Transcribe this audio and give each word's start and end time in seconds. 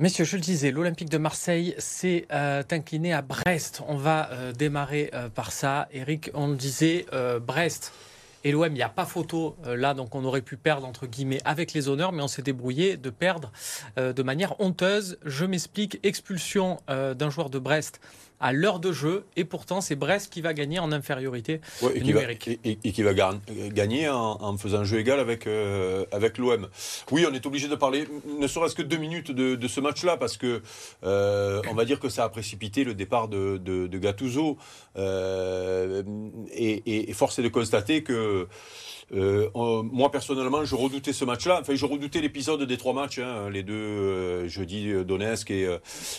Messieurs, 0.00 0.24
je 0.24 0.34
le 0.34 0.42
disais, 0.42 0.72
l'Olympique 0.72 1.08
de 1.08 1.18
Marseille 1.18 1.72
s'est 1.78 2.26
euh, 2.32 2.64
incliné 2.72 3.12
à 3.12 3.22
Brest. 3.22 3.80
On 3.86 3.94
va 3.94 4.28
euh, 4.32 4.52
démarrer 4.52 5.08
euh, 5.14 5.28
par 5.28 5.52
ça. 5.52 5.86
Eric, 5.92 6.32
on 6.34 6.48
le 6.48 6.56
disait, 6.56 7.06
Brest 7.40 7.92
et 8.42 8.50
l'OM, 8.50 8.66
il 8.66 8.74
n'y 8.74 8.82
a 8.82 8.88
pas 8.88 9.06
photo 9.06 9.56
là, 9.64 9.94
donc 9.94 10.14
on 10.16 10.24
aurait 10.24 10.42
pu 10.42 10.56
perdre 10.56 10.86
entre 10.86 11.06
guillemets 11.06 11.40
avec 11.44 11.72
les 11.72 11.88
honneurs, 11.88 12.10
mais 12.10 12.22
on 12.22 12.28
s'est 12.28 12.42
débrouillé 12.42 12.96
de 12.98 13.08
perdre 13.08 13.52
de 13.96 14.22
manière 14.22 14.60
honteuse. 14.60 15.16
Je 15.24 15.46
m'explique, 15.46 15.98
expulsion 16.02 16.78
d'un 16.88 17.30
joueur 17.30 17.48
de 17.48 17.58
Brest 17.58 18.00
à 18.40 18.52
l'heure 18.52 18.80
de 18.80 18.92
jeu. 18.92 19.24
Et 19.36 19.44
pourtant, 19.44 19.80
c'est 19.80 19.96
Brest 19.96 20.32
qui 20.32 20.40
va 20.40 20.54
gagner 20.54 20.78
en 20.78 20.92
infériorité 20.92 21.60
et 21.94 22.00
numérique. 22.00 22.38
Qui 22.38 22.50
va, 22.50 22.76
et, 22.84 22.92
qui 22.92 23.02
va 23.02 23.14
gagner 23.72 24.08
en, 24.08 24.56
faisant 24.56 24.80
un 24.80 24.84
jeu 24.84 24.98
égal 24.98 25.20
avec, 25.20 25.46
euh, 25.46 26.04
avec 26.12 26.38
l'OM. 26.38 26.68
Oui, 27.10 27.26
on 27.28 27.34
est 27.34 27.46
obligé 27.46 27.68
de 27.68 27.74
parler, 27.74 28.06
ne 28.38 28.46
serait-ce 28.46 28.74
que 28.74 28.82
deux 28.82 28.96
minutes 28.96 29.30
de, 29.30 29.68
ce 29.68 29.80
match-là, 29.80 30.16
parce 30.16 30.36
que 30.36 30.62
euh, 31.04 31.62
on 31.70 31.74
va 31.74 31.84
dire 31.84 31.98
que 31.98 32.08
ça 32.08 32.24
a 32.24 32.28
précipité 32.28 32.84
le 32.84 32.94
départ 32.94 33.28
de, 33.28 33.58
de, 33.58 33.98
Gattuso. 33.98 34.58
Euh, 34.96 36.02
et, 36.52 37.10
et, 37.10 37.12
force 37.12 37.38
est 37.38 37.42
de 37.42 37.48
constater 37.48 38.02
que 38.02 38.46
euh, 39.12 39.48
moi 39.54 40.10
personnellement, 40.10 40.64
je 40.64 40.74
redoutais 40.74 41.12
ce 41.12 41.24
match-là. 41.24 41.58
Enfin, 41.60 41.74
je 41.74 41.86
redoutais 41.86 42.20
l'épisode 42.20 42.62
des 42.62 42.76
trois 42.76 42.92
matchs, 42.92 43.18
hein, 43.18 43.50
les 43.50 43.62
deux 43.62 43.74
euh, 43.74 44.48
jeudi 44.48 44.90
euh, 44.90 45.04
Donetsk 45.04 45.50
et, 45.50 45.68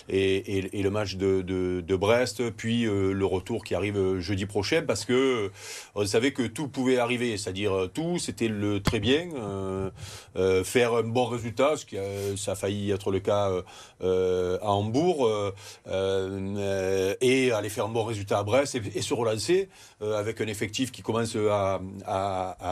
et, 0.10 0.80
et, 0.80 0.84
le 0.84 0.90
match 0.90 1.16
de, 1.16 1.42
de, 1.42 1.96
Brest, 1.96 2.52
puis 2.52 2.84
le 2.84 3.26
retour 3.26 3.64
qui 3.64 3.74
arrive 3.74 4.20
jeudi 4.20 4.46
prochain, 4.46 4.84
parce 4.86 5.06
que 5.06 5.50
on 5.96 6.06
savait 6.06 6.32
que 6.32 6.44
tout 6.44 6.68
pouvait 6.68 6.98
arriver, 6.98 7.38
c'est-à-dire 7.38 7.90
tout, 7.94 8.20
c'était 8.20 8.50
le 8.50 8.82
très 8.82 9.00
bien, 9.00 9.30
faire 10.64 10.94
un 10.94 11.04
bon 11.04 11.26
résultat, 11.26 11.78
ce 11.78 11.86
qui 11.86 11.96
ça 12.36 12.52
a 12.52 12.56
failli 12.56 12.92
être 12.92 13.12
le 13.12 13.20
cas 13.20 13.52
à 14.02 14.72
Hambourg, 14.72 15.30
et 15.88 17.52
aller 17.52 17.70
faire 17.70 17.86
un 17.86 17.90
bon 17.90 18.04
résultat 18.04 18.40
à 18.40 18.44
Brest 18.44 18.76
et, 18.76 19.02
se 19.02 19.14
relancer 19.14 19.70
avec 20.02 20.42
un 20.42 20.48
effectif 20.48 20.92
qui 20.92 21.02
commence 21.02 21.38
à, 21.48 21.80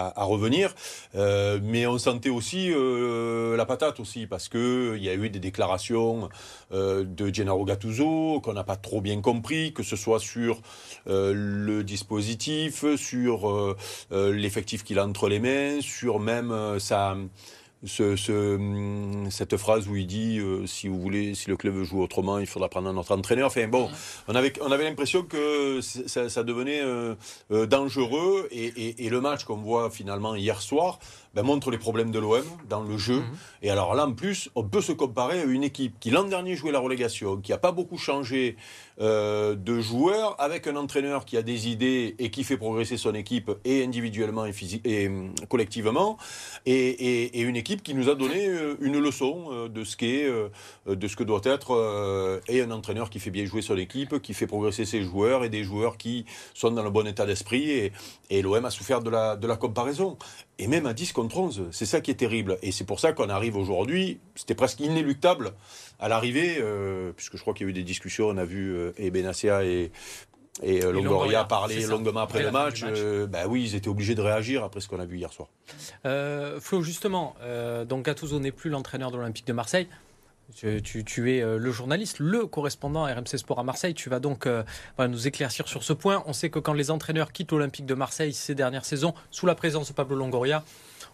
revenir. 0.09 0.73
Euh, 1.15 1.59
mais 1.61 1.87
on 1.87 1.97
sentait 1.97 2.29
aussi 2.29 2.71
euh, 2.71 3.55
la 3.55 3.65
patate 3.65 3.99
aussi, 3.99 4.27
parce 4.27 4.49
qu'il 4.49 4.97
y 5.01 5.09
a 5.09 5.13
eu 5.13 5.29
des 5.29 5.39
déclarations 5.39 6.29
euh, 6.71 7.03
de 7.03 7.33
Gennaro 7.33 7.65
Gattuso 7.65 8.39
qu'on 8.41 8.53
n'a 8.53 8.63
pas 8.63 8.75
trop 8.75 9.01
bien 9.01 9.21
compris, 9.21 9.73
que 9.73 9.83
ce 9.83 9.95
soit 9.95 10.19
sur 10.19 10.61
le 11.05 11.81
dispositif, 11.81 12.85
sur 12.95 13.75
l'effectif 14.11 14.83
qu'il 14.83 14.99
a 14.99 15.05
entre 15.05 15.27
les 15.27 15.39
mains, 15.39 15.81
sur 15.81 16.19
même 16.19 16.79
sa 16.79 17.15
ce, 17.85 18.55
hum, 18.55 19.29
cette 19.29 19.57
phrase 19.57 19.87
où 19.87 19.95
il 19.95 20.07
dit 20.07 20.39
euh, 20.39 20.65
si 20.65 20.87
vous 20.87 20.99
voulez, 20.99 21.35
si 21.35 21.49
le 21.49 21.57
club 21.57 21.75
veut 21.75 21.83
jouer 21.83 22.01
autrement, 22.01 22.39
il 22.39 22.47
faudra 22.47 22.69
prendre 22.69 22.89
un 22.89 22.97
autre 22.97 23.15
entraîneur. 23.15 23.47
Enfin 23.47 23.67
bon, 23.67 23.89
on 24.27 24.35
avait, 24.35 24.53
on 24.61 24.71
avait 24.71 24.83
l'impression 24.83 25.23
que 25.23 25.81
ça, 25.81 26.29
ça 26.29 26.43
devenait 26.43 26.81
euh, 26.81 27.15
euh, 27.51 27.65
dangereux 27.65 28.47
et, 28.51 28.65
et, 28.65 29.05
et, 29.05 29.09
le 29.09 29.21
match 29.21 29.43
qu'on 29.43 29.57
voit 29.57 29.89
finalement 29.89 30.35
hier 30.35 30.61
soir 30.61 30.99
ben, 31.33 31.43
montre 31.43 31.71
les 31.71 31.77
problèmes 31.77 32.11
de 32.11 32.19
l'OM 32.19 32.43
dans 32.69 32.83
le 32.83 32.97
jeu. 32.97 33.17
Mhm. 33.17 33.37
Et 33.63 33.69
alors 33.69 33.95
là, 33.95 34.05
en 34.05 34.13
plus, 34.13 34.49
on 34.55 34.63
peut 34.63 34.81
se 34.81 34.91
comparer 34.91 35.39
à 35.39 35.43
une 35.45 35.63
équipe 35.63 35.99
qui 35.99 36.11
l'an 36.11 36.23
dernier 36.23 36.55
jouait 36.55 36.71
la 36.71 36.79
relégation, 36.79 37.37
qui 37.37 37.51
n'a 37.51 37.57
pas 37.57 37.71
beaucoup 37.71 37.97
changé 37.97 38.55
euh, 39.01 39.55
de 39.55 39.79
joueurs, 39.79 40.35
avec 40.39 40.67
un 40.67 40.75
entraîneur 40.75 41.25
qui 41.25 41.35
a 41.35 41.41
des 41.41 41.67
idées 41.67 42.15
et 42.19 42.29
qui 42.29 42.43
fait 42.43 42.57
progresser 42.57 42.97
son 42.97 43.15
équipe 43.15 43.51
et 43.65 43.83
individuellement 43.83 44.45
et, 44.45 44.53
et 44.85 45.07
hum, 45.07 45.33
collectivement, 45.49 46.17
et, 46.67 46.73
et, 46.73 47.39
et, 47.39 47.41
une 47.41 47.55
équipe 47.55 47.81
qui 47.81 47.95
nous 47.95 48.09
a 48.09 48.15
donné 48.15 48.47
euh, 48.47 48.75
une 48.81 48.99
leçon 48.99 49.45
euh, 49.51 49.69
de 49.69 49.83
ce 49.83 49.97
qu'est, 49.97 50.29
de 50.85 51.07
ce 51.07 51.15
que 51.15 51.23
doit 51.23 51.41
être 51.43 52.41
et 52.47 52.61
un 52.61 52.71
entraîneur 52.71 53.09
qui 53.09 53.19
fait 53.19 53.31
bien 53.31 53.45
jouer 53.45 53.61
son 53.61 53.77
équipe, 53.77 54.21
qui 54.21 54.33
fait 54.33 54.47
progresser 54.47 54.85
ses 54.85 55.01
joueurs 55.01 55.43
et 55.43 55.49
des 55.49 55.63
joueurs 55.63 55.97
qui 55.97 56.25
sont 56.53 56.71
dans 56.71 56.83
le 56.83 56.91
bon 56.91 57.07
état 57.07 57.25
d'esprit. 57.25 57.71
Et, 57.71 57.91
et 58.29 58.41
l'OM 58.41 58.63
a 58.63 58.69
souffert 58.69 59.01
de 59.01 59.09
la, 59.09 59.35
de 59.35 59.47
la 59.47 59.55
comparaison 59.55 60.17
et 60.59 60.67
même 60.67 60.85
à 60.85 60.93
10 60.93 61.13
contre 61.13 61.37
11. 61.37 61.67
C'est 61.71 61.85
ça 61.85 62.01
qui 62.01 62.11
est 62.11 62.15
terrible. 62.15 62.57
Et 62.61 62.71
c'est 62.71 62.83
pour 62.83 62.99
ça 62.99 63.13
qu'on 63.13 63.29
arrive 63.29 63.57
aujourd'hui, 63.57 64.19
c'était 64.35 64.55
presque 64.55 64.79
inéluctable 64.79 65.53
à 65.99 66.07
l'arrivée, 66.07 66.57
euh, 66.59 67.11
puisque 67.15 67.37
je 67.37 67.41
crois 67.41 67.53
qu'il 67.53 67.65
y 67.65 67.69
a 67.69 67.71
eu 67.71 67.73
des 67.73 67.83
discussions, 67.83 68.27
on 68.27 68.37
a 68.37 68.45
vu 68.45 68.73
euh, 68.73 68.91
et 68.97 69.09
Benassia 69.09 69.63
et, 69.63 69.91
et, 70.61 70.83
euh, 70.83 70.91
Longoria, 70.91 71.45
parler 71.45 71.85
longuement 71.87 72.21
après, 72.21 72.43
le 72.43 72.51
match. 72.51 72.83
bah 73.29 73.47
oui, 73.47 73.63
ils 73.63 73.75
étaient 73.75 73.87
obligés 73.87 74.15
de 74.15 74.21
réagir 74.21 74.63
après 74.63 74.81
ce 74.81 74.87
qu'on 74.87 74.99
a 74.99 75.05
vu 75.05 75.17
hier 75.17 75.31
soir. 75.33 75.49
Flo, 76.59 76.81
justement, 76.81 77.35
donc 77.87 78.05
Gattuso 78.05 78.39
n'est 78.39 78.51
plus 78.51 78.69
l'entraîneur 78.69 79.11
de 79.11 79.17
l'Olympique 79.17 79.47
de 79.47 79.53
Marseille. 79.53 79.87
Tu, 80.55 81.31
es 81.31 81.41
euh, 81.41 81.57
le 81.57 81.71
journaliste, 81.71 82.19
le 82.19 82.45
correspondant 82.45 83.05
RMC 83.05 83.37
Sport 83.37 83.59
à 83.59 83.63
Marseille. 83.63 83.93
Tu 83.93 84.09
vas 84.09 84.19
donc 84.19 84.45
euh, 84.45 84.63
nous 84.99 85.27
éclaircir 85.27 85.67
sur 85.67 85.83
ce 85.83 85.93
point. 85.93 86.23
On 86.27 86.33
sait 86.33 86.49
que 86.49 86.59
quand 86.59 86.73
les 86.73 86.91
entraîneurs 86.91 87.31
quittent 87.31 87.51
l'Olympique 87.51 87.85
de 87.85 87.95
Marseille 87.95 88.33
ces 88.33 88.53
dernières 88.53 88.85
saisons, 88.85 89.13
sous 89.31 89.45
la 89.45 89.55
présence 89.55 89.87
de 89.87 89.93
Pablo 89.93 90.15
Longoria, 90.15 90.63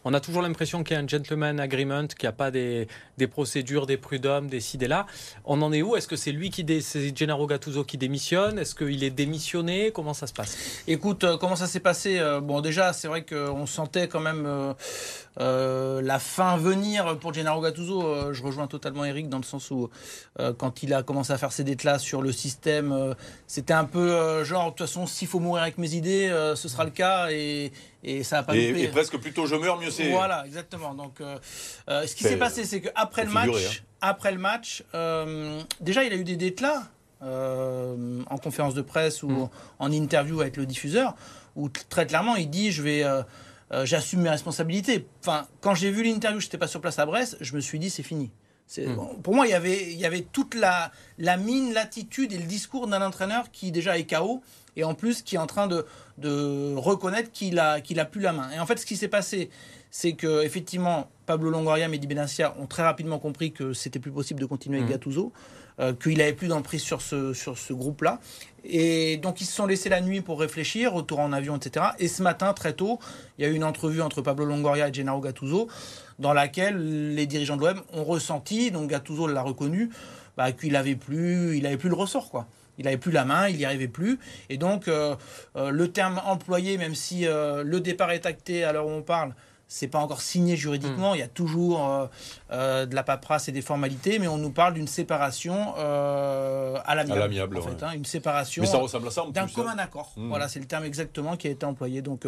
on 0.05 0.13
a 0.13 0.19
toujours 0.19 0.41
l'impression 0.41 0.83
qu'il 0.83 0.95
y 0.95 0.99
a 0.99 1.03
un 1.03 1.07
gentleman 1.07 1.59
agreement, 1.59 2.07
qu'il 2.07 2.23
n'y 2.23 2.29
a 2.29 2.33
pas 2.33 2.51
des, 2.51 2.87
procédures, 3.29 3.85
des 3.85 3.97
prud'hommes, 3.97 4.47
des 4.47 4.61
ci, 4.61 4.77
des 4.77 4.87
là. 4.87 5.05
On 5.45 5.61
en 5.61 5.73
est 5.73 5.81
où? 5.81 5.95
Est-ce 5.95 6.07
que 6.07 6.15
c'est 6.15 6.31
lui 6.31 6.49
qui, 6.49 6.65
c'est 6.81 7.15
Gennaro 7.15 7.47
Gattuso 7.47 7.83
qui 7.83 7.97
démissionne? 7.97 8.59
Est-ce 8.59 8.75
qu'il 8.75 9.03
est 9.03 9.09
démissionné? 9.09 9.91
Comment 9.91 10.13
ça 10.13 10.27
se 10.27 10.33
passe? 10.33 10.83
Écoute, 10.87 11.23
euh, 11.23 11.37
comment 11.37 11.55
ça 11.55 11.67
s'est 11.67 11.81
passé 11.81 12.19
Bon, 12.41 12.61
déjà, 12.61 12.93
c'est 12.93 13.07
vrai 13.07 13.25
qu'on 13.25 13.65
sentait 13.65 14.07
quand 14.07 14.21
même 14.21 14.73
euh, 15.39 16.01
la 16.01 16.19
fin 16.19 16.57
venir 16.57 17.17
pour 17.19 17.33
Gennaro 17.33 17.61
Gattuso. 17.61 18.33
je 18.33 18.43
rejoins 18.43 18.67
totalement 18.67 19.05
Eric 19.05 19.29
dans 19.29 19.37
le 19.37 19.43
sens 19.43 19.71
où, 19.71 19.89
quand 20.57 20.83
il 20.83 20.93
a 20.93 21.03
commencé 21.03 21.33
à 21.33 21.37
faire 21.37 21.51
ses 21.51 21.63
déclats 21.63 21.99
sur 21.99 22.21
le 22.21 22.31
système, 22.31 23.15
c'était 23.47 23.73
un 23.73 23.85
peu 23.85 24.43
genre, 24.43 24.65
de 24.65 24.69
toute 24.69 24.87
façon, 24.87 25.05
s'il 25.05 25.27
faut 25.27 25.39
mourir 25.39 25.63
avec 25.63 25.77
mes 25.77 25.95
idées, 25.95 26.29
ce 26.55 26.67
sera 26.67 26.83
le 26.83 26.91
cas. 26.91 27.31
Et, 27.31 27.71
et 28.03 28.23
ça 28.23 28.39
a 28.39 28.43
pas 28.43 28.55
et, 28.55 28.69
et, 28.83 28.87
presque 28.87 29.17
plutôt 29.17 29.45
je 29.45 29.55
meurs 29.55 29.79
mieux 29.79 29.91
c'est 29.91 30.09
voilà 30.09 30.45
exactement 30.45 30.93
donc 30.93 31.19
euh, 31.19 31.37
euh, 31.89 32.07
ce 32.07 32.15
qui 32.15 32.23
s'est 32.23 32.37
passé 32.37 32.63
c'est 32.63 32.81
qu'après 32.81 33.25
le, 33.25 33.31
match, 33.31 33.49
hein. 33.49 33.83
après 34.01 34.31
le 34.31 34.37
match 34.37 34.83
euh, 34.95 35.61
déjà 35.81 36.03
il 36.03 36.13
a 36.13 36.15
eu 36.15 36.23
des 36.23 36.37
déclats 36.37 36.83
en 37.21 38.37
conférence 38.41 38.73
de 38.73 38.81
presse 38.81 39.23
ou 39.23 39.29
mm. 39.29 39.49
en 39.79 39.91
interview 39.91 40.39
avec 40.39 40.55
le 40.55 40.65
diffuseur 40.65 41.15
où 41.57 41.67
très 41.67 42.07
clairement 42.07 42.37
il 42.37 42.49
dit 42.49 42.71
je 42.71 42.81
vais 42.81 43.03
j'assume 43.83 44.21
mes 44.21 44.29
responsabilités 44.29 45.07
enfin 45.21 45.47
quand 45.61 45.75
j'ai 45.75 45.91
vu 45.91 46.03
l'interview 46.03 46.39
j'étais 46.39 46.57
pas 46.57 46.67
sur 46.67 46.81
place 46.81 46.97
à 46.99 47.05
Brest 47.05 47.37
je 47.41 47.55
me 47.55 47.61
suis 47.61 47.77
dit 47.79 47.89
c'est 47.89 48.03
fini 48.03 48.31
Mm. 48.77 49.21
pour 49.23 49.33
moi, 49.33 49.47
il 49.47 49.49
y 49.49 49.55
avait, 49.55 49.91
il 49.91 49.97
y 49.97 50.05
avait 50.05 50.21
toute 50.21 50.53
la, 50.53 50.91
la 51.17 51.37
mine, 51.37 51.73
l'attitude 51.73 52.31
et 52.31 52.37
le 52.37 52.43
discours 52.43 52.87
d'un 52.87 53.01
entraîneur 53.01 53.49
qui 53.51 53.71
déjà 53.71 53.97
est 53.97 54.05
KO 54.05 54.41
et 54.75 54.83
en 54.83 54.93
plus 54.93 55.23
qui 55.23 55.35
est 55.35 55.39
en 55.39 55.47
train 55.47 55.67
de, 55.67 55.85
de 56.19 56.75
reconnaître 56.75 57.31
qu'il 57.31 57.57
a, 57.57 57.81
qu'il 57.81 57.99
a 57.99 58.05
plus 58.05 58.21
la 58.21 58.31
main. 58.31 58.51
Et 58.51 58.59
en 58.59 58.65
fait, 58.65 58.77
ce 58.77 58.85
qui 58.85 58.95
s'est 58.95 59.07
passé, 59.07 59.49
c'est 59.91 60.13
que 60.13 60.43
effectivement, 60.43 61.09
Pablo 61.25 61.49
Longoria 61.49 61.85
et 61.85 61.87
Mehdi 61.87 62.07
Benassia 62.07 62.55
ont 62.59 62.67
très 62.67 62.83
rapidement 62.83 63.19
compris 63.19 63.51
que 63.51 63.73
c'était 63.73 63.99
plus 63.99 64.11
possible 64.11 64.39
de 64.39 64.45
continuer 64.45 64.77
avec 64.77 64.89
mm. 64.89 64.93
Gattuso, 64.93 65.31
euh, 65.79 65.93
qu'il 65.93 66.21
avait 66.21 66.33
plus 66.33 66.47
d'emprise 66.47 66.81
sur 66.81 67.01
ce, 67.01 67.33
sur 67.33 67.57
ce 67.57 67.71
groupe-là. 67.71 68.19
Et 68.63 69.17
donc, 69.17 69.39
ils 69.39 69.45
se 69.45 69.53
sont 69.53 69.65
laissés 69.65 69.89
la 69.89 70.01
nuit 70.01 70.21
pour 70.21 70.39
réfléchir, 70.39 70.91
retour 70.91 71.19
en 71.19 71.31
avion, 71.31 71.55
etc. 71.55 71.87
Et 71.99 72.07
ce 72.07 72.21
matin, 72.21 72.53
très 72.53 72.73
tôt, 72.73 72.99
il 73.37 73.45
y 73.45 73.47
a 73.47 73.49
eu 73.51 73.53
une 73.55 73.63
entrevue 73.63 74.01
entre 74.01 74.21
Pablo 74.21 74.45
Longoria 74.45 74.89
et 74.89 74.93
Gennaro 74.93 75.21
Gattuso 75.21 75.67
dans 76.19 76.33
laquelle 76.33 77.13
les 77.15 77.25
dirigeants 77.27 77.55
de 77.55 77.65
l'OM 77.65 77.81
ont 77.93 78.03
ressenti, 78.03 78.71
donc 78.71 78.89
Gattuso 78.89 79.27
l'a 79.27 79.41
reconnu, 79.41 79.89
bah, 80.35 80.51
qu'il 80.51 80.75
avait 80.75 80.95
plus, 80.95 81.57
il 81.57 81.65
avait 81.65 81.77
plus 81.77 81.89
le 81.89 81.95
ressort, 81.95 82.29
quoi. 82.29 82.47
Il 82.77 82.85
n'avait 82.85 82.97
plus 82.97 83.11
la 83.11 83.25
main, 83.25 83.49
il 83.49 83.57
n'y 83.57 83.65
arrivait 83.65 83.89
plus. 83.89 84.19
Et 84.49 84.57
donc, 84.57 84.87
euh, 84.87 85.15
euh, 85.55 85.69
le 85.69 85.91
terme 85.91 86.21
employé, 86.25 86.77
même 86.77 86.95
si 86.95 87.25
le 87.25 87.79
départ 87.79 88.11
est 88.11 88.25
acté 88.25 88.63
à 88.63 88.73
l'heure 88.73 88.87
où 88.87 88.91
on 88.91 89.01
parle, 89.01 89.33
c'est 89.69 89.87
pas 89.87 89.99
encore 89.99 90.21
signé 90.21 90.57
juridiquement. 90.57 91.13
Hmm. 91.13 91.15
Il 91.15 91.19
y 91.19 91.23
a 91.23 91.29
toujours 91.29 92.09
de 92.51 92.95
la 92.95 93.03
paperasse 93.03 93.47
et 93.47 93.53
des 93.53 93.61
formalités, 93.61 94.19
mais 94.19 94.27
on 94.27 94.37
nous 94.37 94.49
parle 94.49 94.73
d'une 94.73 94.87
séparation 94.87 95.75
à 95.75 96.95
l'amiable. 96.95 97.57
En 97.57 97.61
fait, 97.61 97.83
hein, 97.83 97.91
une 97.93 98.05
séparation. 98.05 98.63
D'un 99.31 99.47
commun 99.47 99.77
accord. 99.77 100.11
Hmm. 100.17 100.27
Voilà, 100.27 100.49
c'est 100.49 100.59
le 100.59 100.65
terme 100.65 100.83
exactement 100.83 101.37
qui 101.37 101.47
a 101.47 101.51
été 101.51 101.65
employé. 101.65 102.01
Donc, 102.01 102.27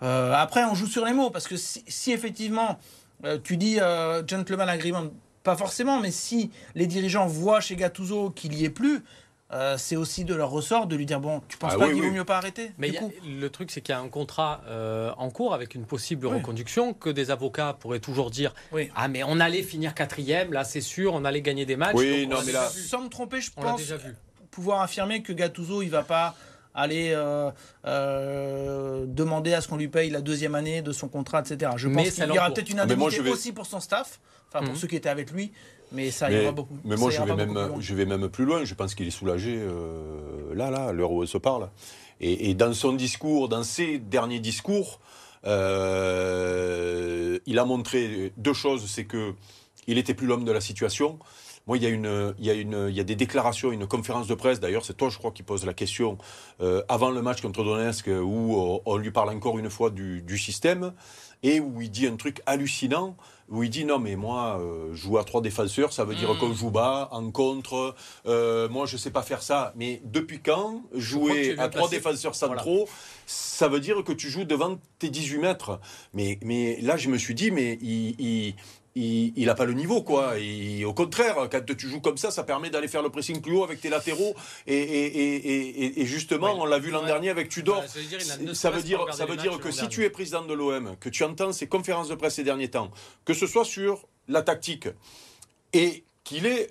après, 0.00 0.64
on 0.64 0.74
joue 0.74 0.88
sur 0.88 1.04
les 1.04 1.12
mots 1.12 1.30
parce 1.30 1.46
que 1.46 1.56
si 1.56 2.12
effectivement 2.12 2.78
euh, 3.24 3.38
tu 3.42 3.56
dis 3.56 3.80
euh, 3.80 4.26
gentleman 4.26 4.68
agreement, 4.68 5.04
pas 5.42 5.56
forcément, 5.56 6.00
mais 6.00 6.10
si 6.10 6.50
les 6.74 6.86
dirigeants 6.86 7.26
voient 7.26 7.60
chez 7.60 7.76
Gattuso 7.76 8.30
qu'il 8.30 8.54
y 8.54 8.64
est 8.64 8.70
plus, 8.70 9.02
euh, 9.52 9.76
c'est 9.78 9.96
aussi 9.96 10.24
de 10.24 10.34
leur 10.34 10.50
ressort 10.50 10.86
de 10.86 10.96
lui 10.96 11.06
dire 11.06 11.20
bon, 11.20 11.42
tu 11.48 11.58
penses 11.58 11.72
ah 11.74 11.78
pas 11.78 11.88
qu'il 11.88 12.02
vaut 12.02 12.10
mieux 12.10 12.24
pas 12.24 12.38
arrêter 12.38 12.72
Mais 12.78 12.92
le 13.26 13.48
truc, 13.48 13.70
c'est 13.70 13.80
qu'il 13.80 13.94
y 13.94 13.98
a 13.98 14.00
un 14.00 14.08
contrat 14.08 14.62
en 15.16 15.30
cours 15.30 15.54
avec 15.54 15.74
une 15.74 15.84
possible 15.84 16.26
reconduction 16.26 16.94
que 16.94 17.10
des 17.10 17.30
avocats 17.30 17.76
pourraient 17.78 18.00
toujours 18.00 18.30
dire 18.30 18.54
ah 18.96 19.08
mais 19.08 19.22
on 19.22 19.40
allait 19.40 19.62
finir 19.62 19.94
quatrième, 19.94 20.52
là 20.52 20.64
c'est 20.64 20.80
sûr, 20.80 21.14
on 21.14 21.24
allait 21.24 21.42
gagner 21.42 21.66
des 21.66 21.76
matchs. 21.76 21.96
Oui, 21.96 22.26
non, 22.26 22.38
mais 22.44 22.52
là... 22.52 22.68
sans 22.68 23.02
me 23.02 23.08
tromper, 23.08 23.40
je 23.40 23.50
pense 23.50 23.80
pouvoir 24.50 24.82
affirmer 24.82 25.22
que 25.22 25.32
Gattuso 25.32 25.82
il 25.82 25.90
va 25.90 26.02
pas 26.02 26.34
aller 26.74 27.14
demander 27.84 29.54
à 29.54 29.60
ce 29.60 29.68
qu'on 29.68 29.76
lui 29.76 29.88
paye 29.88 30.10
la 30.10 30.20
deuxième 30.20 30.54
année 30.54 30.82
de 30.82 30.92
son 30.92 31.08
contrat, 31.08 31.40
etc. 31.40 31.72
Je 31.76 31.88
pense 31.88 32.10
qu'il 32.10 32.24
y 32.24 32.38
aura 32.38 32.50
peut-être 32.50 32.70
une 32.70 32.80
indemnité 32.80 33.20
aussi 33.20 33.52
pour 33.52 33.66
son 33.66 33.80
staff, 33.80 34.20
enfin 34.48 34.64
pour 34.64 34.74
mhm. 34.74 34.78
ceux 34.78 34.88
qui 34.88 34.96
étaient 34.96 35.08
avec 35.08 35.30
lui. 35.30 35.52
Mais 35.92 36.10
ça 36.10 36.30
ira 36.30 36.52
beaucoup. 36.52 36.76
Mais 36.84 36.96
moi, 36.96 37.10
je 37.10 37.22
vais, 37.22 37.34
même, 37.34 37.76
je 37.80 37.94
vais 37.94 38.06
même 38.06 38.28
plus 38.28 38.44
loin. 38.44 38.64
Je 38.64 38.74
pense 38.74 38.94
qu'il 38.94 39.06
est 39.06 39.12
soulagé 39.12 39.64
là, 40.54 40.70
là, 40.70 40.86
à 40.86 40.92
l'heure 40.92 41.12
où 41.12 41.22
on 41.22 41.26
se 41.26 41.38
parle. 41.38 41.68
Et, 42.20 42.50
et, 42.50 42.54
dans 42.54 42.72
son 42.72 42.92
discours, 42.92 43.48
dans 43.48 43.64
ses 43.64 43.98
derniers 43.98 44.40
discours, 44.40 45.00
euh, 45.46 47.38
il 47.46 47.58
a 47.58 47.64
montré 47.64 48.32
deux 48.36 48.52
choses. 48.52 48.86
C'est 48.88 49.04
que 49.04 49.34
il 49.86 49.98
était 49.98 50.14
plus 50.14 50.26
l'homme 50.26 50.44
de 50.44 50.52
la 50.52 50.60
situation. 50.60 51.18
Moi, 51.66 51.78
il 51.78 51.82
y, 51.82 51.86
a 51.86 51.88
une, 51.88 52.34
il, 52.38 52.44
y 52.44 52.50
a 52.50 52.54
une, 52.54 52.86
il 52.90 52.94
y 52.94 53.00
a 53.00 53.04
des 53.04 53.16
déclarations, 53.16 53.72
une 53.72 53.86
conférence 53.86 54.26
de 54.26 54.34
presse, 54.34 54.60
d'ailleurs, 54.60 54.84
c'est 54.84 54.96
toi, 54.96 55.08
je 55.08 55.16
crois, 55.16 55.30
qui 55.30 55.42
pose 55.42 55.64
la 55.64 55.72
question 55.72 56.18
euh, 56.60 56.82
avant 56.88 57.10
le 57.10 57.22
match 57.22 57.40
contre 57.40 57.64
Donetsk, 57.64 58.08
où 58.08 58.80
on 58.84 58.96
lui 58.96 59.10
parle 59.10 59.30
encore 59.30 59.58
une 59.58 59.70
fois 59.70 59.90
du, 59.90 60.20
du 60.20 60.36
système, 60.36 60.92
et 61.42 61.60
où 61.60 61.80
il 61.80 61.90
dit 61.90 62.06
un 62.06 62.16
truc 62.16 62.42
hallucinant 62.46 63.16
où 63.48 63.62
il 63.62 63.70
dit 63.70 63.84
non 63.84 63.98
mais 63.98 64.16
moi 64.16 64.58
euh, 64.58 64.94
jouer 64.94 65.20
à 65.20 65.24
trois 65.24 65.42
défenseurs 65.42 65.92
ça 65.92 66.04
veut 66.04 66.14
dire 66.14 66.32
mm. 66.32 66.38
qu'on 66.38 66.54
joue 66.54 66.70
bas 66.70 67.08
en 67.12 67.30
contre 67.30 67.94
euh, 68.26 68.68
moi 68.68 68.86
je 68.86 68.96
sais 68.96 69.10
pas 69.10 69.22
faire 69.22 69.42
ça. 69.42 69.72
Mais 69.76 70.00
depuis 70.04 70.40
quand 70.40 70.82
jouer 70.94 71.56
à 71.58 71.68
trois 71.68 71.88
défenseurs 71.88 72.34
centraux 72.34 72.88
ça 73.26 73.68
veut 73.68 73.80
dire 73.80 74.02
que 74.02 74.12
tu 74.12 74.30
joues 74.30 74.44
devant 74.44 74.78
tes 74.98 75.10
18 75.10 75.38
mètres? 75.38 75.80
Mais 76.14 76.38
mais 76.42 76.80
là 76.80 76.96
je 76.96 77.08
me 77.10 77.18
suis 77.18 77.34
dit 77.34 77.50
mais 77.50 77.78
il 77.82 78.14
il 78.18 78.54
n'a 78.96 79.54
pas 79.54 79.64
le 79.64 79.72
niveau, 79.72 80.02
quoi. 80.02 80.38
Et, 80.38 80.84
au 80.84 80.94
contraire, 80.94 81.48
quand 81.50 81.60
tu 81.76 81.88
joues 81.88 82.00
comme 82.00 82.16
ça, 82.16 82.30
ça 82.30 82.44
permet 82.44 82.70
d'aller 82.70 82.88
faire 82.88 83.02
le 83.02 83.10
pressing 83.10 83.40
plus 83.40 83.56
haut 83.56 83.64
avec 83.64 83.80
tes 83.80 83.88
latéraux. 83.88 84.34
Et, 84.66 86.04
justement, 86.06 86.54
on 86.60 86.64
l'a 86.64 86.78
vu 86.78 86.90
l'an 86.90 87.04
dernier 87.04 87.30
avec 87.30 87.48
Tudor. 87.48 87.84
ça 88.52 88.70
veut 88.70 88.82
dire, 88.82 89.04
ça 89.12 89.26
veut 89.26 89.36
dire 89.36 89.58
que 89.58 89.70
si 89.70 89.88
tu 89.88 90.04
es 90.04 90.10
président 90.10 90.44
de 90.44 90.54
l'OM, 90.54 90.96
que 91.00 91.08
tu 91.08 91.24
entends 91.24 91.52
ces 91.52 91.66
conférences 91.66 92.08
de 92.08 92.14
presse 92.14 92.34
ces 92.34 92.44
derniers 92.44 92.70
temps, 92.70 92.90
que 93.24 93.34
ce 93.34 93.46
soit 93.46 93.64
sur 93.64 94.06
la 94.28 94.42
tactique 94.42 94.88
et 95.72 96.04
qu'il 96.24 96.46
ait 96.46 96.68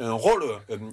un, 0.00 0.12
rôle, 0.12 0.44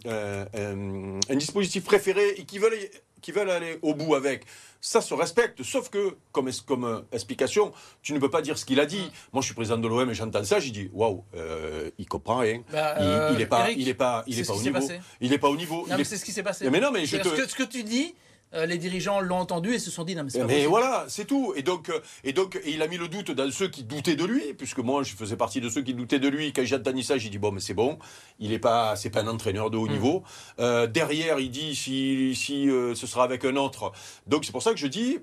un, 0.06 1.36
dispositif 1.36 1.86
préféré 1.86 2.30
et 2.38 2.44
qu'il 2.44 2.60
veulent 2.60 2.78
qui 3.24 3.32
veulent 3.32 3.50
aller 3.50 3.80
au 3.82 3.96
bout 3.96 4.14
avec, 4.14 4.46
ça 4.82 5.02
se 5.02 5.14
respecte. 5.16 5.64
Sauf 5.64 5.90
que, 5.90 6.16
comme, 6.32 6.52
comme 6.68 6.84
euh, 6.84 7.00
explication, 7.12 7.72
tu 8.04 8.14
ne 8.14 8.20
peux 8.20 8.30
pas 8.30 8.44
dire 8.44 8.58
ce 8.58 8.66
qu'il 8.66 8.80
a 8.80 8.86
dit. 8.86 9.12
Moi, 9.32 9.42
je 9.42 9.48
suis 9.48 9.56
président 9.56 9.78
de 9.78 9.88
l'OM 9.88 10.08
et 10.10 10.14
j'entends 10.14 10.44
ça, 10.44 10.60
j'ai 10.60 10.72
dit, 10.72 10.90
waouh, 10.94 11.24
euh, 11.36 11.90
il 11.98 12.06
comprend 12.06 12.38
rien. 12.38 12.62
Bah, 12.72 13.32
il 13.32 13.38
n'est 13.38 13.46
pas, 13.48 13.72
il 13.72 13.88
est 13.88 13.94
pas, 13.94 14.24
il 14.28 14.40
est 14.40 14.46
pas 14.46 14.54
au 14.54 14.62
niveau. 14.62 14.80
Il 15.22 15.30
n'est 15.32 15.38
pas 15.40 15.50
au 15.50 15.56
niveau. 15.56 15.88
Non, 15.90 15.96
mais 15.98 16.04
c'est 16.04 16.18
ce 16.18 16.26
qui 16.26 16.34
s'est 16.34 16.44
passé. 16.44 16.70
Mais 16.70 16.80
non, 16.80 16.92
mais 16.92 17.06
je 17.06 17.18
te... 17.18 17.48
ce 17.48 17.56
que 17.56 17.64
tu 17.64 17.84
dis, 17.84 18.14
euh, 18.54 18.66
les 18.66 18.78
dirigeants 18.78 19.20
l'ont 19.20 19.38
entendu 19.38 19.74
et 19.74 19.80
se 19.80 19.90
sont 19.90 20.04
dit 20.04 20.16
non 20.16 20.24
mais 20.24 20.30
c'est 20.30 20.44
Mais 20.46 20.66
voilà, 20.66 21.06
c'est 21.08 21.26
tout. 21.26 21.54
Et 21.56 21.64
donc, 21.64 21.90
euh, 21.90 22.00
et 22.24 22.34
donc, 22.34 22.60
il 22.66 22.82
a 22.82 22.88
mis 22.88 22.98
le 22.98 23.08
doute 23.08 23.32
dans 23.32 23.50
ceux 23.52 23.68
qui 23.68 23.84
doutaient 23.84 24.16
de 24.16 24.26
lui, 24.26 24.54
puisque 24.54 24.80
moi 24.80 25.04
je 25.04 25.14
faisais 25.14 25.36
partie 25.36 25.62
de 25.62 25.70
ceux 25.70 25.82
qui 25.82 25.94
doutaient 25.94 26.20
de 26.20 26.28
lui. 26.28 26.54
Quand 26.54 26.64
j'ai 26.64 26.76
entendu 26.76 27.04
ça, 27.04 27.18
j'ai 27.18 27.30
dit 27.30 27.40
bon, 27.40 27.52
mais 27.52 27.60
c'est 27.60 27.74
bon, 27.74 27.98
il 28.40 28.52
n'est 28.52 28.60
pas, 28.60 28.96
c'est 28.96 29.10
pas 29.10 29.22
un 29.22 29.28
entraîneur 29.28 29.72
de 29.72 29.78
haut 29.78 29.88
mm. 29.88 29.92
niveau. 29.92 30.24
Euh, 30.60 30.88
derrière, 30.88 31.40
il 31.40 31.52
dit 31.52 31.76
si, 31.76 32.36
si 32.36 32.68
ce 32.68 33.08
sera 33.08 33.24
avec 33.24 33.46
un 33.46 33.56
autre. 33.56 33.92
Donc 34.28 34.46
c'est 34.46 34.52
pour 34.52 34.64
ça 34.64 34.72
que 34.72 34.80
je 34.80 34.88
dis. 34.88 35.20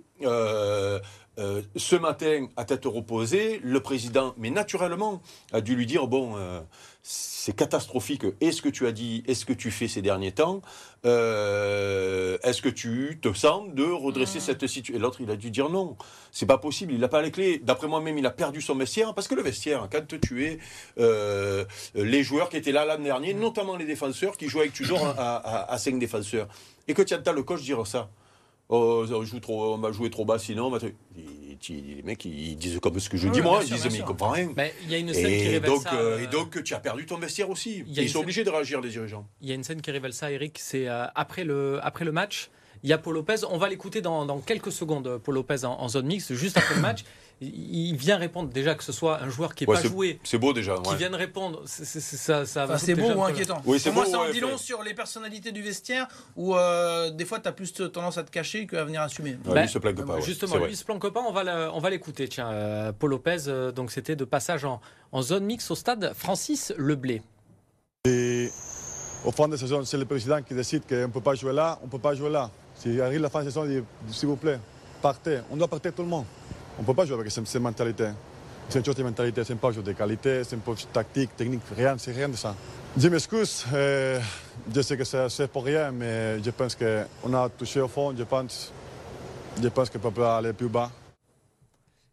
Ce 1.38 1.96
matin, 1.96 2.48
à 2.56 2.64
tête 2.64 2.84
reposée, 2.84 3.60
le 3.62 3.80
président, 3.80 4.34
mais 4.36 4.50
naturellement, 4.50 5.22
a 5.52 5.60
dû 5.60 5.74
lui 5.74 5.86
dire 5.86 6.06
bon, 6.06 6.36
c'est 7.02 7.56
catastrophique. 7.56 8.24
Est-ce 8.40 8.60
que 8.60 8.68
tu 8.68 8.86
as 8.86 8.92
dit, 8.92 9.24
est-ce 9.26 9.46
que 9.46 9.54
tu 9.54 9.70
fais 9.70 9.88
ces 9.88 10.02
derniers 10.02 10.32
temps 10.32 10.60
euh, 11.06 12.36
Est-ce 12.42 12.60
que 12.60 12.68
tu 12.68 13.18
te 13.22 13.32
sens 13.32 13.72
de 13.72 13.84
redresser 13.84 14.38
mm. 14.38 14.42
cette 14.42 14.66
situation 14.66 14.94
Et 14.94 14.98
l'autre, 14.98 15.20
il 15.22 15.30
a 15.30 15.36
dû 15.36 15.50
dire 15.50 15.70
non. 15.70 15.96
C'est 16.32 16.46
pas 16.46 16.58
possible. 16.58 16.92
Il 16.92 17.00
n'a 17.00 17.08
pas 17.08 17.22
les 17.22 17.30
clés. 17.30 17.58
D'après 17.58 17.88
moi-même, 17.88 18.18
il 18.18 18.26
a 18.26 18.30
perdu 18.30 18.60
son 18.60 18.74
vestiaire 18.74 19.14
parce 19.14 19.28
que 19.28 19.34
le 19.34 19.42
vestiaire, 19.42 19.88
quand 19.90 20.18
tu 20.20 20.44
es 20.44 20.58
euh, 20.98 21.64
les 21.94 22.22
joueurs 22.22 22.50
qui 22.50 22.58
étaient 22.58 22.72
là 22.72 22.84
l'an 22.84 23.02
dernier, 23.02 23.32
mm. 23.32 23.40
notamment 23.40 23.76
les 23.76 23.86
défenseurs 23.86 24.36
qui 24.36 24.48
jouaient 24.48 24.62
avec 24.62 24.74
Tudor 24.74 25.02
à, 25.18 25.72
à, 25.72 25.78
5 25.78 25.98
défenseurs, 25.98 26.48
et 26.88 26.94
que 26.94 27.02
tu 27.02 27.14
entends 27.14 27.32
le 27.32 27.42
coach 27.42 27.62
dire 27.62 27.86
ça? 27.86 28.10
Oh, 28.72 29.04
on, 29.10 29.24
joue 29.24 29.40
trop, 29.40 29.74
on 29.74 29.78
va 29.78 29.90
jouer 29.90 30.10
trop 30.10 30.24
bas 30.24 30.38
sinon 30.38 30.70
les 31.68 32.02
mecs, 32.02 32.24
ils 32.24 32.56
disent 32.56 32.78
comme 32.80 32.98
ce 32.98 33.08
que 33.08 33.16
je 33.16 33.28
dis 33.28 33.40
moi, 33.40 33.60
ils 33.62 33.72
disent 33.72 33.84
mais 33.86 33.98
ils 33.98 34.04
comprennent 34.04 34.30
rien. 34.30 34.52
Mais 34.56 34.74
il 34.84 34.90
y 34.90 34.94
a 34.94 34.98
une 34.98 35.12
scène 35.12 35.26
et 35.26 35.38
qui 35.38 35.48
révèle 35.48 35.70
donc, 35.70 35.82
ça. 35.82 35.94
Euh, 35.94 36.18
et 36.18 36.26
euh, 36.26 36.30
donc, 36.30 36.62
tu 36.62 36.74
as 36.74 36.80
perdu 36.80 37.06
ton 37.06 37.18
vestiaire 37.18 37.50
aussi. 37.50 37.84
Ils 37.86 38.08
sont 38.08 38.20
obligés 38.20 38.44
de 38.44 38.50
réagir, 38.50 38.80
les 38.80 38.88
dirigeants. 38.88 39.26
Il 39.40 39.48
y 39.48 39.52
a 39.52 39.54
une 39.54 39.64
scène 39.64 39.82
qui 39.82 39.90
révèle 39.90 40.12
ça, 40.12 40.30
Eric, 40.30 40.58
c'est 40.58 40.88
euh, 40.88 41.04
après, 41.14 41.44
le, 41.44 41.78
après 41.82 42.04
le 42.04 42.12
match. 42.12 42.50
Il 42.82 42.88
y 42.88 42.94
a 42.94 42.98
Paul 42.98 43.14
Lopez, 43.14 43.44
on 43.50 43.58
va 43.58 43.68
l'écouter 43.68 44.00
dans, 44.00 44.24
dans, 44.24 44.38
quelques 44.38 44.72
secondes, 44.72 45.18
Paul 45.22 45.34
Lopez 45.34 45.66
en, 45.66 45.88
zone 45.88 46.06
mixte, 46.06 46.32
juste 46.32 46.56
après 46.56 46.76
le 46.76 46.80
match. 46.80 47.04
Il 47.42 47.96
vient 47.96 48.18
répondre 48.18 48.50
déjà 48.50 48.74
que 48.74 48.84
ce 48.84 48.92
soit 48.92 49.22
un 49.22 49.30
joueur 49.30 49.54
qui 49.54 49.64
n'est 49.64 49.74
pas 49.74 49.82
joué. 49.82 50.20
C'est 50.24 50.36
beau 50.36 50.52
déjà. 50.52 50.76
Qui 50.84 50.94
vienne 50.96 51.14
répondre. 51.14 51.62
C'est 51.64 51.84
ça, 52.00 52.44
ça 52.44 52.78
C'est 52.78 52.94
beau 52.94 53.10
ou 53.12 53.24
inquiétant 53.24 53.62
oui, 53.64 53.80
Moi, 53.94 54.04
ça 54.04 54.20
en 54.20 54.30
dit 54.30 54.40
long 54.40 54.58
sur 54.58 54.82
les 54.82 54.92
personnalités 54.92 55.50
du 55.50 55.62
vestiaire 55.62 56.06
où 56.36 56.54
euh, 56.54 57.10
des 57.10 57.24
fois 57.24 57.40
tu 57.40 57.48
as 57.48 57.52
plus 57.52 57.72
tendance 57.72 58.18
à 58.18 58.24
te 58.24 58.30
cacher 58.30 58.66
qu'à 58.66 58.84
venir 58.84 59.00
assumer. 59.00 59.38
Ouais, 59.46 59.54
ben, 59.54 59.62
lui 59.62 59.68
se 59.68 59.78
planque 59.78 60.04
pas. 60.04 60.20
Justement, 60.20 60.56
lui 60.66 60.76
se 60.76 60.84
planque 60.84 61.08
pas. 61.08 61.22
On 61.22 61.80
va 61.80 61.90
l'écouter. 61.90 62.28
Tiens, 62.28 62.50
euh, 62.50 62.92
Paul 62.92 63.10
Lopez, 63.10 63.48
euh, 63.48 63.72
donc 63.72 63.90
c'était 63.90 64.16
de 64.16 64.24
passage 64.26 64.66
en, 64.66 64.80
en, 65.10 65.22
zone 65.22 65.44
mixte 65.44 65.70
au 65.70 65.74
stade 65.74 66.12
Francis 66.14 66.74
Leblé. 66.76 67.22
Et 68.04 68.50
au 69.24 69.32
fond 69.32 69.46
de 69.46 69.52
la 69.52 69.58
saison, 69.58 69.82
c'est 69.84 69.96
le 69.96 70.04
président 70.04 70.42
qui 70.42 70.52
décide 70.52 70.82
qu'on 70.86 70.94
ne 70.94 71.06
peut 71.06 71.20
pas 71.22 71.34
jouer 71.34 71.54
là, 71.54 71.78
on 71.82 71.86
ne 71.86 71.90
peut 71.90 71.98
pas 71.98 72.14
jouer 72.14 72.30
là. 72.30 72.50
Si 72.74 73.00
arrive 73.00 73.22
la 73.22 73.30
fin 73.30 73.40
de 73.40 73.44
saison, 73.46 73.64
il 73.64 73.82
dit 74.02 74.14
s'il 74.14 74.28
vous 74.28 74.36
plaît, 74.36 74.58
partez. 75.00 75.40
On 75.50 75.56
doit 75.56 75.68
partir 75.68 75.94
tout 75.94 76.02
le 76.02 76.08
monde. 76.08 76.26
On 76.80 76.82
ne 76.82 76.86
peut 76.86 76.94
pas 76.94 77.04
jouer 77.04 77.20
avec 77.20 77.30
cette, 77.30 77.54
mentalité. 77.56 78.06
C'est 78.70 78.78
une 78.78 78.84
chose 78.86 78.94
de 78.94 79.02
mentalité, 79.02 79.44
c'est 79.44 79.54
pas 79.56 79.68
un 79.68 79.82
de 79.82 79.92
qualité, 79.92 80.42
c'est 80.44 80.58
pas 80.58 80.72
tactique, 80.90 81.36
technique, 81.36 81.60
rien, 81.76 81.96
c'est 81.98 82.12
rien 82.12 82.26
de 82.26 82.36
ça. 82.36 82.54
Je 82.96 83.06
m'excuse, 83.08 83.66
euh, 83.74 84.18
je 84.74 84.80
sais 84.80 84.96
que 84.96 85.04
c'est 85.04 85.46
pour 85.48 85.62
rien, 85.62 85.90
mais 85.90 86.42
je 86.42 86.48
pense 86.48 86.74
qu'on 86.74 87.34
a 87.34 87.50
touché 87.50 87.82
au 87.82 87.88
fond, 87.88 88.14
je 88.16 88.22
pense, 88.22 88.72
je 89.62 89.68
pense 89.68 89.90
qu'on 89.90 90.10
peut 90.10 90.24
aller 90.24 90.54
plus 90.54 90.68
bas. 90.68 90.90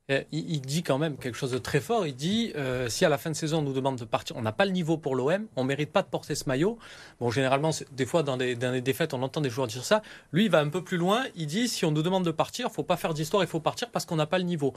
Euh, 0.09 0.23
il, 0.31 0.61
dit 0.61 0.83
quand 0.83 0.97
même 0.97 1.17
quelque 1.17 1.35
chose 1.35 1.51
de 1.51 1.57
très 1.57 1.81
fort. 1.81 2.07
Il 2.07 2.15
dit 2.15 2.53
euh, 2.55 2.87
si 2.87 3.03
à 3.03 3.09
la 3.09 3.17
fin 3.17 3.29
de 3.29 3.35
saison 3.35 3.59
on 3.59 3.61
nous 3.61 3.73
demande 3.73 3.97
de 3.97 4.05
partir, 4.05 4.37
on 4.37 4.41
n'a 4.41 4.53
pas 4.53 4.63
le 4.63 4.71
niveau 4.71 4.97
pour 4.97 5.15
l'OM, 5.15 5.47
on 5.57 5.65
mérite 5.65 5.91
pas 5.91 6.01
de 6.01 6.07
porter 6.07 6.33
ce 6.33 6.45
maillot. 6.47 6.79
Bon, 7.19 7.29
généralement, 7.29 7.71
des 7.91 8.05
fois 8.05 8.23
dans 8.23 8.37
des, 8.37 8.55
dans 8.55 8.71
des, 8.71 8.79
défaites, 8.79 9.13
on 9.13 9.21
entend 9.21 9.41
des 9.41 9.49
joueurs 9.49 9.67
dire 9.67 9.83
ça. 9.83 10.01
Lui, 10.31 10.45
il 10.45 10.51
va 10.51 10.59
un 10.59 10.69
peu 10.69 10.81
plus 10.81 10.95
loin. 10.95 11.25
Il 11.35 11.47
dit 11.47 11.67
si 11.67 11.83
on 11.83 11.91
nous 11.91 12.03
demande 12.03 12.23
de 12.23 12.31
partir, 12.31 12.71
faut 12.71 12.83
pas 12.83 12.95
faire 12.95 13.13
d'histoire, 13.13 13.43
il 13.43 13.49
faut 13.49 13.59
partir 13.59 13.89
parce 13.89 14.05
qu'on 14.05 14.15
n'a 14.15 14.27
pas 14.27 14.37
le 14.37 14.45
niveau. 14.45 14.73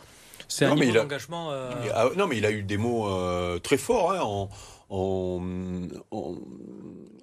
C'est 0.49 0.65
un 0.65 0.75
niveau 0.75 0.93
d'engagement. 0.93 1.53
Euh, 1.53 1.71
non, 2.17 2.27
mais 2.27 2.39
il 2.39 2.45
a 2.45 2.51
eu 2.51 2.65
des 2.65 2.77
mots 2.77 3.09
très 3.61 3.77
forts 3.77 4.13
hein, 4.13 4.49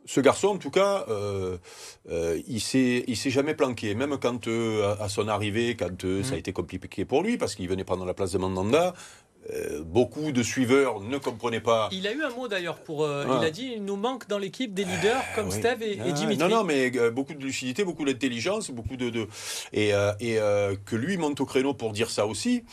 ce 0.07 0.21
garçon, 0.21 0.47
en 0.47 0.57
tout 0.57 0.71
cas, 0.71 1.05
euh, 1.09 1.57
euh, 2.09 2.41
il 2.47 2.61
s'est, 2.61 3.03
il 3.07 3.17
s'est 3.17 3.29
jamais 3.29 3.53
planqué, 3.53 3.93
même 3.93 4.17
quand 4.17 4.47
euh, 4.47 4.95
à 4.99 5.09
son 5.09 5.27
arrivée, 5.27 5.75
quand 5.75 6.01
ça 6.23 6.31
a 6.31 6.35
mm. 6.35 6.39
été 6.39 6.53
compliqué 6.53 7.03
pour 7.03 7.23
lui, 7.23 7.37
parce 7.37 7.55
qu'il 7.55 7.67
venait 7.67 7.83
prendre 7.83 8.05
la 8.05 8.13
place 8.13 8.31
de 8.31 8.37
Mandanda. 8.37 8.93
beaucoup 9.85 10.31
de 10.31 10.43
suiveurs 10.43 11.01
ne 11.01 11.17
comprenaient 11.17 11.61
pas. 11.61 11.89
Il 11.91 12.07
a 12.07 12.13
eu 12.13 12.21
un 12.23 12.29
mot 12.29 12.47
d'ailleurs 12.47 12.79
pour. 12.79 13.05
Il 13.05 13.45
a 13.45 13.51
dit 13.51 13.73
il 13.75 13.83
nous 13.83 13.97
manque 13.97 14.27
dans 14.27 14.37
l'équipe 14.37 14.73
des 14.73 14.85
leaders 14.85 15.23
comme 15.35 15.51
Steve 15.51 15.81
et, 15.81 15.99
ah, 16.01 16.11
Dimitri. 16.11 16.37
Non, 16.37 16.57
non, 16.57 16.63
mais 16.63 16.89
beaucoup 17.11 17.33
de 17.33 17.43
lucidité, 17.43 17.83
beaucoup 17.83 18.05
d'intelligence, 18.05 18.71
beaucoup 18.71 18.95
de. 18.95 19.09
de 19.09 19.27
et, 19.73 19.91
et 20.19 20.39
que 20.85 20.95
lui 20.95 21.17
monte 21.17 21.41
au 21.41 21.45
créneau 21.45 21.73
pour 21.73 21.91
dire 21.91 22.09
ça 22.09 22.25
aussi. 22.25 22.63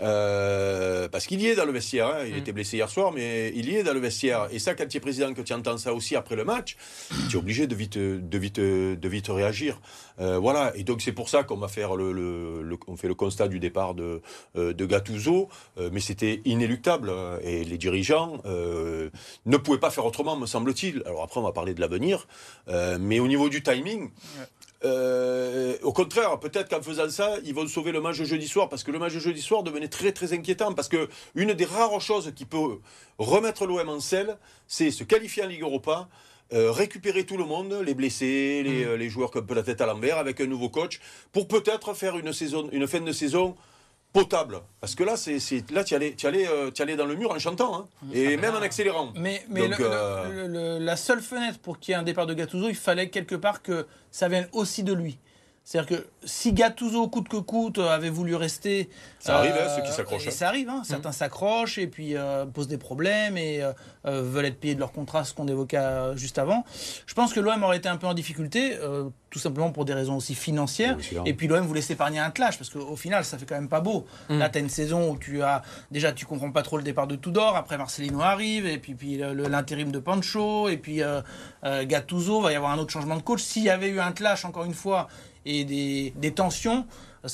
Euh, 0.00 1.08
parce 1.08 1.26
qu'il 1.26 1.40
y 1.40 1.46
est 1.46 1.54
dans 1.54 1.64
le 1.64 1.72
vestiaire, 1.72 2.08
hein. 2.08 2.24
il 2.26 2.34
mm. 2.34 2.38
était 2.38 2.52
blessé 2.52 2.76
hier 2.76 2.88
soir, 2.88 3.12
mais 3.12 3.52
il 3.54 3.70
y 3.70 3.76
est 3.76 3.82
dans 3.82 3.94
le 3.94 4.00
vestiaire. 4.00 4.48
Et 4.50 4.58
ça, 4.58 4.74
quand 4.74 4.86
tu 4.88 4.96
es 4.96 5.00
président, 5.00 5.32
que 5.34 5.42
tu 5.42 5.52
entends 5.52 5.78
ça 5.78 5.92
aussi 5.92 6.16
après 6.16 6.36
le 6.36 6.44
match, 6.44 6.76
tu 7.30 7.36
es 7.36 7.38
obligé 7.38 7.66
de 7.66 7.74
vite, 7.74 7.98
de 7.98 8.38
vite, 8.38 8.60
de 8.60 9.08
vite 9.08 9.28
réagir. 9.28 9.80
Euh, 10.20 10.38
voilà. 10.38 10.72
Et 10.76 10.84
donc 10.84 11.02
c'est 11.02 11.12
pour 11.12 11.28
ça 11.28 11.42
qu'on 11.44 11.56
va 11.56 11.68
faire 11.68 11.96
le, 11.96 12.12
le, 12.12 12.78
on 12.86 12.96
fait 12.96 13.08
le 13.08 13.14
constat 13.14 13.48
du 13.48 13.58
départ 13.58 13.94
de, 13.94 14.22
euh, 14.56 14.72
de 14.72 14.86
Gattuso, 14.86 15.48
euh, 15.78 15.90
mais 15.92 16.00
c'était 16.00 16.40
inéluctable. 16.44 17.12
Et 17.42 17.64
les 17.64 17.78
dirigeants 17.78 18.42
ne 18.44 19.56
pouvaient 19.56 19.78
pas 19.78 19.90
faire 19.90 20.06
autrement, 20.06 20.36
me 20.36 20.46
semble-t-il. 20.46 21.02
Alors 21.06 21.22
après, 21.22 21.40
on 21.40 21.44
va 21.44 21.52
parler 21.52 21.74
de 21.74 21.80
l'avenir, 21.80 22.26
mais 23.00 23.20
au 23.20 23.26
niveau 23.26 23.48
du 23.48 23.62
timing. 23.62 24.10
Euh, 24.84 25.76
au 25.82 25.92
contraire, 25.92 26.38
peut-être 26.38 26.68
qu'en 26.68 26.82
faisant 26.82 27.08
ça, 27.08 27.36
ils 27.44 27.54
vont 27.54 27.66
sauver 27.66 27.92
le 27.92 28.00
match 28.00 28.18
de 28.18 28.24
jeudi 28.24 28.46
soir, 28.46 28.68
parce 28.68 28.84
que 28.84 28.90
le 28.90 28.98
match 28.98 29.14
de 29.14 29.18
jeudi 29.18 29.40
soir 29.40 29.62
devenait 29.62 29.88
très 29.88 30.12
très 30.12 30.32
inquiétant, 30.32 30.74
parce 30.74 30.88
que 30.88 31.08
une 31.34 31.54
des 31.54 31.64
rares 31.64 32.00
choses 32.00 32.32
qui 32.36 32.44
peut 32.44 32.78
remettre 33.18 33.66
l'OM 33.66 33.88
en 33.88 34.00
selle, 34.00 34.36
c'est 34.66 34.90
se 34.90 35.04
qualifier 35.04 35.44
en 35.44 35.46
Ligue 35.46 35.62
Europa, 35.62 36.08
euh, 36.52 36.70
récupérer 36.70 37.24
tout 37.24 37.38
le 37.38 37.44
monde, 37.44 37.72
les 37.84 37.94
blessés, 37.94 38.62
les, 38.62 38.84
mm. 38.84 38.88
euh, 38.88 38.96
les 38.96 39.08
joueurs 39.08 39.30
qui 39.30 39.38
ont 39.38 39.40
un 39.40 39.44
peu 39.44 39.54
la 39.54 39.62
tête 39.62 39.80
à 39.80 39.86
l'envers, 39.86 40.18
avec 40.18 40.40
un 40.40 40.46
nouveau 40.46 40.68
coach, 40.68 41.00
pour 41.32 41.48
peut-être 41.48 41.94
faire 41.94 42.18
une, 42.18 42.32
saison, 42.34 42.68
une 42.70 42.86
fin 42.86 43.00
de 43.00 43.12
saison 43.12 43.56
potable. 44.14 44.60
Parce 44.80 44.94
que 44.94 45.02
là, 45.02 45.16
c'est, 45.16 45.38
là 45.72 45.84
tu 45.84 45.94
allais, 45.94 46.16
allais, 46.24 46.48
euh, 46.48 46.70
allais 46.78 46.96
dans 46.96 47.04
le 47.04 47.16
mur 47.16 47.32
en 47.32 47.38
chantant, 47.38 47.76
hein. 47.76 47.86
ah, 48.00 48.06
et 48.14 48.36
même 48.38 48.54
en 48.54 48.62
accélérant. 48.62 49.12
Mais, 49.16 49.44
mais 49.50 49.68
euh, 49.80 50.78
la 50.78 50.96
seule 50.96 51.20
fenêtre 51.20 51.58
pour 51.58 51.78
qu'il 51.78 51.92
y 51.92 51.94
ait 51.94 51.98
un 51.98 52.04
départ 52.04 52.26
de 52.26 52.32
Gattuso, 52.32 52.68
il 52.68 52.76
fallait 52.76 53.10
quelque 53.10 53.34
part 53.34 53.60
que 53.60 53.86
ça 54.10 54.28
vienne 54.28 54.48
aussi 54.52 54.84
de 54.84 54.94
lui. 54.94 55.18
C'est-à-dire 55.64 55.98
que 55.98 56.06
si 56.24 56.52
Gattuso, 56.52 57.08
coûte 57.08 57.26
que 57.26 57.38
coûte, 57.38 57.78
avait 57.78 58.10
voulu 58.10 58.34
rester. 58.34 58.90
Ça 59.18 59.38
arrive, 59.38 59.54
hein, 59.54 59.74
ceux 59.74 59.82
qui 59.82 59.92
s'accrochent. 59.92 60.28
Ça 60.28 60.48
arrive, 60.48 60.68
hein, 60.68 60.82
certains 60.84 61.08
mmh. 61.08 61.12
s'accrochent 61.12 61.78
et 61.78 61.86
puis 61.86 62.16
euh, 62.16 62.44
posent 62.44 62.68
des 62.68 62.76
problèmes 62.76 63.38
et 63.38 63.62
euh, 63.62 63.72
euh, 64.04 64.20
veulent 64.22 64.44
être 64.44 64.60
payés 64.60 64.74
de 64.74 64.80
leur 64.80 64.92
contrat, 64.92 65.24
ce 65.24 65.32
qu'on 65.32 65.48
évoquait 65.48 65.80
juste 66.16 66.38
avant. 66.38 66.66
Je 67.06 67.14
pense 67.14 67.32
que 67.32 67.40
l'OM 67.40 67.62
aurait 67.62 67.78
été 67.78 67.88
un 67.88 67.96
peu 67.96 68.06
en 68.06 68.12
difficulté, 68.12 68.76
tout 69.30 69.38
simplement 69.38 69.72
pour 69.72 69.86
des 69.86 69.94
raisons 69.94 70.16
aussi 70.16 70.34
financières. 70.34 70.98
et 71.24 71.32
puis 71.32 71.48
l'OM 71.48 71.64
voulait 71.66 71.80
s'épargner 71.80 72.18
un 72.18 72.30
clash, 72.30 72.58
parce 72.58 72.68
qu'au 72.68 72.96
final, 72.96 73.24
ça 73.24 73.38
fait 73.38 73.46
quand 73.46 73.54
même 73.54 73.70
pas 73.70 73.80
beau. 73.80 74.04
Mmh. 74.28 74.38
Là, 74.38 74.50
tu 74.50 74.58
as 74.58 74.60
une 74.60 74.68
saison 74.68 75.12
où 75.12 75.16
tu 75.16 75.42
as. 75.42 75.62
Déjà, 75.90 76.12
tu 76.12 76.26
comprends 76.26 76.52
pas 76.52 76.62
trop 76.62 76.76
le 76.76 76.82
départ 76.82 77.06
de 77.06 77.16
Tudor, 77.16 77.56
après 77.56 77.78
Marcelino 77.78 78.20
arrive, 78.20 78.66
et 78.66 78.76
puis, 78.76 78.94
puis 78.94 79.16
l'intérim 79.16 79.90
de 79.90 79.98
Pancho, 79.98 80.68
et 80.68 80.76
puis 80.76 81.00
Gattuso, 81.62 82.42
va 82.42 82.52
y 82.52 82.54
avoir 82.54 82.72
un 82.72 82.78
autre 82.78 82.92
changement 82.92 83.16
de 83.16 83.22
coach. 83.22 83.40
S'il 83.40 83.62
y 83.62 83.70
avait 83.70 83.88
eu 83.88 83.98
un 83.98 84.12
clash, 84.12 84.44
encore 84.44 84.64
une 84.64 84.74
fois, 84.74 85.08
et 85.46 85.64
des, 85.64 86.32
tensions. 86.32 86.86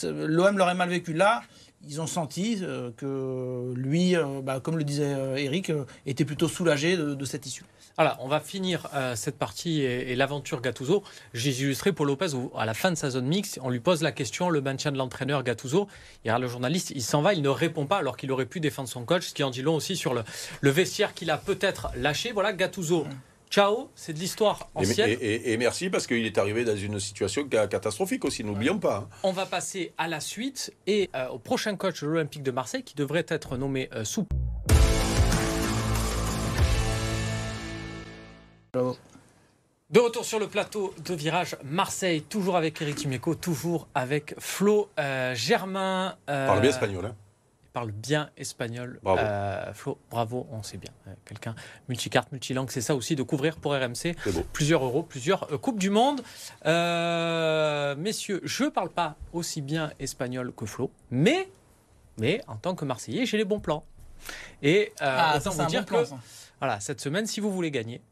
L'OM 0.05 0.57
l'aurait 0.57 0.75
mal 0.75 0.88
vécu. 0.88 1.12
Là, 1.12 1.43
ils 1.88 2.00
ont 2.00 2.07
senti 2.07 2.59
euh, 2.62 2.90
que 2.97 3.73
lui, 3.75 4.17
euh, 4.17 4.40
bah, 4.43 4.61
comme 4.61 4.76
le 4.76 4.85
disait 4.85 5.14
euh, 5.14 5.37
Eric, 5.37 5.73
était 6.07 6.25
plutôt 6.25 6.49
soulagé 6.49 6.97
de, 6.97 7.25
cette 7.25 7.47
issue. 7.47 7.64
Voilà, 7.97 8.17
on 8.21 8.29
va 8.29 8.40
finir 8.40 8.88
cette 9.14 9.37
partie 9.37 9.83
et, 9.83 10.17
l'aventure 10.17 10.62
Gattuso. 10.62 11.02
J'ai 11.35 11.50
illustré 11.50 11.93
pour 11.93 12.07
Lopez 12.07 12.33
où, 12.35 12.50
à 12.57 12.64
la 12.64 12.73
fin 12.73 12.90
de 12.90 12.97
sa 12.97 13.11
zone 13.11 13.26
mixte, 13.26 13.59
on 13.62 13.69
lui 13.69 13.81
pose 13.81 14.02
la 14.02 14.11
question 14.11 14.49
le 14.49 14.62
maintien 14.62 14.90
de 14.90 14.97
l'entraîneur 14.97 15.43
Gattuso. 15.43 15.87
a 16.26 16.38
le 16.38 16.47
journaliste, 16.47 16.93
il 16.95 17.02
s'en 17.02 17.21
va, 17.21 17.35
il 17.35 17.43
ne 17.43 17.49
répond 17.49 17.87
pas 17.87 17.99
alors 17.99 18.17
qu'il 18.17 18.33
aurait 18.33 18.47
pu 18.47 18.59
défendre 18.59 18.88
son 18.88 19.05
coach, 19.05 19.29
ce 19.29 19.35
qui 19.35 19.43
en 19.43 19.50
dit 19.50 19.61
long 19.61 19.75
aussi 19.75 19.97
sur 19.97 20.14
le, 20.14 20.71
vestiaire 20.71 21.12
qu'il 21.12 21.31
a 21.31 21.37
peut-être 21.37 21.90
lâché. 21.95 22.33
Voilà, 22.33 22.55
Gattuso. 22.55 23.07
Ciao, 23.50 23.90
c'est 23.97 24.12
de 24.12 24.21
l'histoire 24.21 24.71
ancienne. 24.76 25.16
Et, 25.21 25.57
merci 25.57 25.90
parce 25.90 26.07
qu'il 26.07 26.25
est 26.25 26.38
arrivé 26.38 26.64
dans 26.64 26.76
une 26.76 27.00
situation 27.00 27.49
catastrophique 27.49 28.25
aussi, 28.25 28.45
n'oublions 28.45 28.78
pas. 28.78 28.99
Hein. 28.99 29.09
On 29.25 29.33
va 29.33 29.45
passer 29.45 29.92
à 29.99 30.07
la 30.07 30.21
suite 30.21 30.73
et 30.87 31.11
euh, 31.16 31.26
au 31.30 31.40
prochain 31.40 31.75
coach 31.75 32.02
de 32.02 32.07
l'Olympique 32.07 32.45
de 32.45 32.52
Marseille 32.52 32.85
qui 32.85 32.95
devrait 32.95 33.26
être 33.26 33.57
nommé 33.57 33.88
euh, 33.92 34.04
sous. 34.04 34.28
De 38.73 39.99
retour 39.99 40.25
sur 40.25 40.38
le 40.38 40.47
plateau 40.47 40.95
de 41.04 41.14
Virage 41.14 41.57
Marseille, 41.64 42.23
toujours 42.23 42.57
avec 42.57 42.80
Eric 42.80 42.95
Timeco, 42.95 43.35
toujours 43.35 43.88
avec 43.97 44.37
Flo 44.38 44.88
euh, 45.00 45.35
Germain. 45.35 46.14
Parle 46.26 46.61
bien 46.61 46.71
espagnol, 46.71 47.07
hein 47.07 47.16
parle 47.73 47.93
bien 47.93 48.31
espagnol. 48.37 48.99
Bravo. 49.03 49.21
Euh, 49.21 49.73
Flo, 49.73 49.99
bravo, 50.11 50.47
on 50.50 50.62
sait 50.62 50.77
bien. 50.77 50.91
Euh, 51.07 51.12
quelqu'un 51.25 51.55
multicarte, 51.89 52.33
multilangue, 52.33 52.71
c'est 52.71 52.81
ça 52.81 52.95
aussi 52.95 53.17
de 53.17 53.23
couvrir 53.23 53.57
pour 53.57 53.73
RMC 53.73 54.15
plusieurs 54.53 54.85
euros, 54.85 55.03
plusieurs 55.03 55.53
euh, 55.53 55.59
Coupes 55.59 55.79
du 55.79 55.91
Monde. 55.91 56.23
messieurs, 56.65 58.41
je 58.45 58.65
ne 58.65 58.69
parle 58.69 58.91
pas 58.91 59.17
aussi 59.33 59.61
bien 59.62 59.93
espagnol 59.99 60.53
que 60.55 60.67
Flo, 60.67 60.91
mais, 61.11 61.49
mais 62.19 62.43
en 62.47 62.57
tant 62.57 62.75
que 62.75 62.85
Marseillais, 62.85 63.27
j'ai 63.27 63.37
les 63.37 63.45
bons 63.45 63.61
plans. 63.61 63.85
Et 64.62 64.93
ah, 65.00 65.37
autant 65.37 65.50
vous 65.50 65.67
dire 65.67 65.87
que 65.87 65.95
voilà, 66.59 66.79
cette 66.81 67.00
semaine, 67.00 67.27
si 67.27 67.41
vous 67.41 67.50
voulez 67.50 67.71
gagner, 67.71 68.03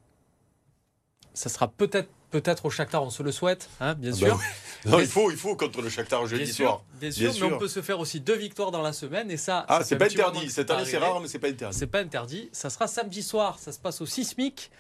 ça 1.35 1.49
sera 1.49 1.69
peut-être 1.69 2.09
peut-être 2.31 2.67
au 2.67 2.71
Shakhtar, 2.71 3.03
on 3.03 3.11
se 3.11 3.23
le 3.23 3.33
souhaite, 3.33 3.69
hein, 3.81 3.95
bien 3.95 4.13
ah 4.13 4.21
bah 4.21 4.27
sûr. 4.27 4.41
Non, 4.87 5.01
il 5.01 5.07
faut, 5.07 5.31
il 5.31 5.37
faut 5.37 5.57
contre 5.57 5.83
le 5.83 5.89
Shakhtar 5.89 6.27
jeudi 6.27 6.53
soir. 6.53 6.83
Bien 7.01 7.11
sûr, 7.11 7.33
mais 7.41 7.55
on 7.55 7.59
peut 7.59 7.69
se 7.69 7.83
faire 7.83 7.99
aussi 7.99 8.21
deux 8.21 8.37
victoires 8.37 8.71
dans 8.71 8.83
la 8.83 8.93
semaine 8.93 9.31
et 9.31 9.37
ça. 9.37 9.65
Ah, 9.69 9.83
c'est 9.85 9.97
pas 9.97 10.07
interdit. 10.07 10.51
Cette 10.51 10.71
année, 10.71 10.85
c'est 10.85 10.99
rare, 10.99 11.21
mais 11.21 11.29
c'est 11.29 11.39
pas 11.39 11.49
interdit. 11.49 11.77
C'est 11.77 11.87
pas 11.87 12.01
interdit. 12.01 12.49
Ça 12.53 12.71
sera 12.71 12.87
samedi 12.87 13.23
soir. 13.23 13.59
Ça 13.59 13.73
se 13.73 13.79
passe 13.79 14.01
au 14.01 14.07
Sismic. 14.07 14.71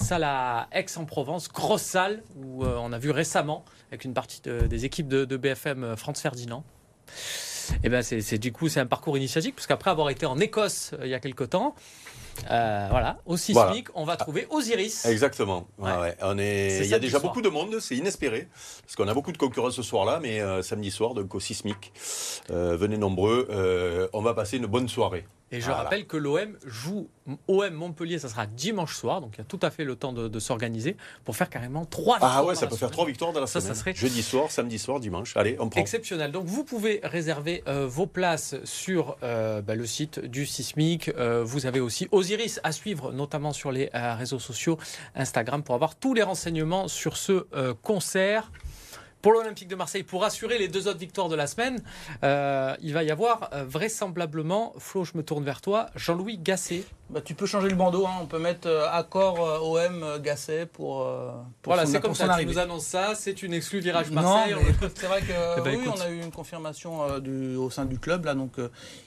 Salle 0.00 0.22
à 0.22 0.68
Aix-en-Provence, 0.70 1.48
grosse 1.48 1.82
salle 1.82 2.22
où 2.36 2.64
euh, 2.64 2.76
on 2.78 2.92
a 2.92 2.98
vu 2.98 3.10
récemment 3.10 3.64
avec 3.88 4.04
une 4.04 4.14
partie 4.14 4.40
des 4.40 4.84
équipes 4.84 5.08
de, 5.08 5.36
BFM 5.36 5.82
euh, 5.82 5.96
France 5.96 6.20
Ferdinand. 6.20 6.64
Et 7.70 7.76
eh 7.84 7.88
ben 7.90 8.02
c'est 8.02 8.38
du 8.38 8.50
coup 8.50 8.68
c'est 8.68 8.80
un 8.80 8.86
parcours 8.86 9.18
initiatique 9.18 9.54
parce 9.54 9.66
qu'après 9.66 9.90
avoir 9.90 10.08
été 10.08 10.24
en 10.24 10.38
Écosse 10.38 10.92
euh, 10.94 11.04
il 11.04 11.10
y 11.10 11.14
a 11.14 11.20
quelque 11.20 11.44
temps, 11.44 11.74
euh, 12.50 12.86
voilà, 12.90 13.18
au 13.26 13.36
sismique, 13.36 13.88
on 13.94 14.04
va 14.04 14.16
trouver 14.16 14.46
Osiris. 14.50 15.04
Exactement. 15.04 15.66
On 15.78 16.38
est... 16.38 16.80
Il 16.82 16.90
y 16.90 16.94
a 16.94 16.98
déjà 16.98 17.18
beaucoup 17.18 17.42
de 17.42 17.48
monde, 17.48 17.78
c'est 17.80 17.96
inespéré, 17.96 18.48
parce 18.82 18.96
qu'on 18.96 19.08
a 19.08 19.14
beaucoup 19.14 19.32
de 19.32 19.38
concurrents 19.38 19.70
ce 19.70 19.82
soir-là, 19.82 20.20
mais 20.20 20.40
euh, 20.40 20.62
samedi 20.62 20.90
soir, 20.90 21.14
donc 21.14 21.34
au 21.34 21.40
sismique, 21.40 21.92
euh, 22.50 22.76
venez 22.76 22.96
nombreux, 22.96 24.08
on 24.12 24.22
va 24.22 24.34
passer 24.34 24.56
une 24.56 24.66
bonne 24.66 24.88
soirée. 24.88 25.24
Et 25.50 25.60
je 25.60 25.70
rappelle 25.70 26.06
que 26.06 26.16
l'OM 26.16 26.56
joue 26.64 27.08
OM 27.46 27.74
Montpellier, 27.74 28.18
ça 28.18 28.28
sera 28.28 28.46
dimanche 28.46 28.94
soir, 28.94 29.20
donc 29.20 29.34
il 29.34 29.38
y 29.38 29.40
a 29.40 29.44
tout 29.44 29.58
à 29.62 29.70
fait 29.70 29.84
le 29.84 29.96
temps 29.96 30.12
de, 30.12 30.38
s'organiser 30.38 30.96
pour 31.24 31.36
faire 31.36 31.50
carrément 31.50 31.84
trois 31.84 32.16
victoires. 32.16 32.36
Ah 32.38 32.44
ouais, 32.44 32.54
ça 32.54 32.66
peut 32.66 32.76
faire 32.76 32.90
trois 32.90 33.06
victoires 33.06 33.32
dans 33.32 33.40
la 33.40 33.46
ça, 33.46 33.60
semaine. 33.60 33.74
Ça 33.74 33.80
serait 33.80 33.94
jeudi 33.94 34.22
soir, 34.22 34.50
samedi 34.50 34.78
soir, 34.78 35.00
dimanche. 35.00 35.36
Allez, 35.36 35.56
on 35.58 35.68
prend. 35.68 35.80
Exceptionnel. 35.80 36.32
Donc 36.32 36.46
vous 36.46 36.64
pouvez 36.64 37.00
réserver 37.02 37.62
euh, 37.66 37.86
vos 37.86 38.06
places 38.06 38.56
sur 38.64 39.16
euh, 39.22 39.60
bah, 39.62 39.74
le 39.74 39.86
site 39.86 40.20
du 40.20 40.46
Sismic. 40.46 41.08
Euh, 41.08 41.42
vous 41.44 41.66
avez 41.66 41.80
aussi 41.80 42.08
Osiris 42.12 42.60
à 42.62 42.72
suivre, 42.72 43.12
notamment 43.12 43.52
sur 43.52 43.72
les 43.72 43.90
réseaux 43.92 44.38
sociaux, 44.38 44.78
Instagram, 45.14 45.62
pour 45.62 45.74
avoir 45.74 45.96
tous 45.96 46.14
les 46.14 46.22
renseignements 46.22 46.88
sur 46.88 47.16
ce 47.16 47.46
concert. 47.82 48.50
Pour 49.22 49.32
l'Olympique 49.32 49.66
de 49.66 49.74
Marseille, 49.74 50.04
pour 50.04 50.24
assurer 50.24 50.58
les 50.58 50.68
deux 50.68 50.86
autres 50.86 50.98
victoires 50.98 51.28
de 51.28 51.34
la 51.34 51.48
semaine, 51.48 51.82
euh, 52.22 52.76
il 52.80 52.92
va 52.92 53.02
y 53.02 53.10
avoir 53.10 53.50
euh, 53.52 53.64
vraisemblablement, 53.64 54.74
Flo, 54.78 55.04
je 55.04 55.16
me 55.16 55.24
tourne 55.24 55.42
vers 55.42 55.60
toi, 55.60 55.86
Jean-Louis 55.96 56.38
Gasset. 56.38 56.84
Bah, 57.10 57.20
tu 57.20 57.34
peux 57.34 57.46
changer 57.46 57.68
le 57.68 57.74
bandeau, 57.74 58.06
hein. 58.06 58.18
on 58.22 58.26
peut 58.26 58.38
mettre 58.38 58.68
euh, 58.68 58.86
accord 58.88 59.40
OM 59.68 60.22
Gasset 60.22 60.66
pour, 60.66 61.04
pour. 61.62 61.72
voilà, 61.72 61.86
c'est 61.86 62.00
comme 62.00 62.14
ça, 62.14 62.36
tu 62.38 62.46
nous 62.46 62.58
annonces 62.58 62.86
ça, 62.86 63.16
c'est 63.16 63.42
une 63.42 63.54
exclue 63.54 63.80
virage 63.80 64.10
Marseille. 64.12 64.54
c'est 64.94 65.06
vrai 65.06 65.20
que 65.20 65.32
eh 65.58 65.60
ben, 65.62 65.80
oui, 65.80 65.88
on 65.92 66.00
a 66.00 66.10
eu 66.10 66.20
une 66.20 66.30
confirmation 66.30 67.18
du, 67.18 67.56
au 67.56 67.70
sein 67.70 67.86
du 67.86 67.98
club, 67.98 68.24
là, 68.24 68.34
donc 68.34 68.52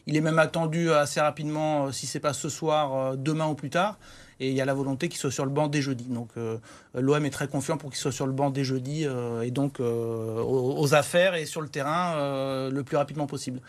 il 0.07 0.17
est 0.17 0.21
même 0.21 0.39
attendu 0.39 0.91
assez 0.91 1.21
rapidement, 1.21 1.91
si 1.93 2.05
c'est 2.05 2.19
pas 2.19 2.33
ce 2.33 2.49
soir, 2.49 3.15
demain 3.15 3.47
ou 3.47 3.55
plus 3.55 3.69
tard 3.69 3.97
et 4.41 4.49
il 4.49 4.55
y 4.55 4.61
a 4.61 4.65
la 4.65 4.73
volonté 4.73 5.07
qu'il 5.07 5.19
soit 5.19 5.31
sur 5.31 5.45
le 5.45 5.51
banc 5.51 5.67
dès 5.67 5.81
jeudi. 5.81 6.05
Donc 6.05 6.29
euh, 6.35 6.57
l'OM 6.95 7.23
est 7.23 7.29
très 7.29 7.47
confiant 7.47 7.77
pour 7.77 7.91
qu'il 7.91 7.99
soit 7.99 8.11
sur 8.11 8.25
le 8.25 8.33
banc 8.33 8.49
dès 8.49 8.63
jeudi 8.63 9.05
euh, 9.05 9.43
et 9.43 9.51
donc 9.51 9.79
euh, 9.79 10.41
aux, 10.43 10.95
affaires 10.95 11.35
et 11.35 11.45
sur 11.45 11.61
le 11.61 11.69
terrain 11.69 12.69
le 12.69 12.83
plus 12.83 12.97
rapidement 12.97 13.27
possible. 13.27 13.61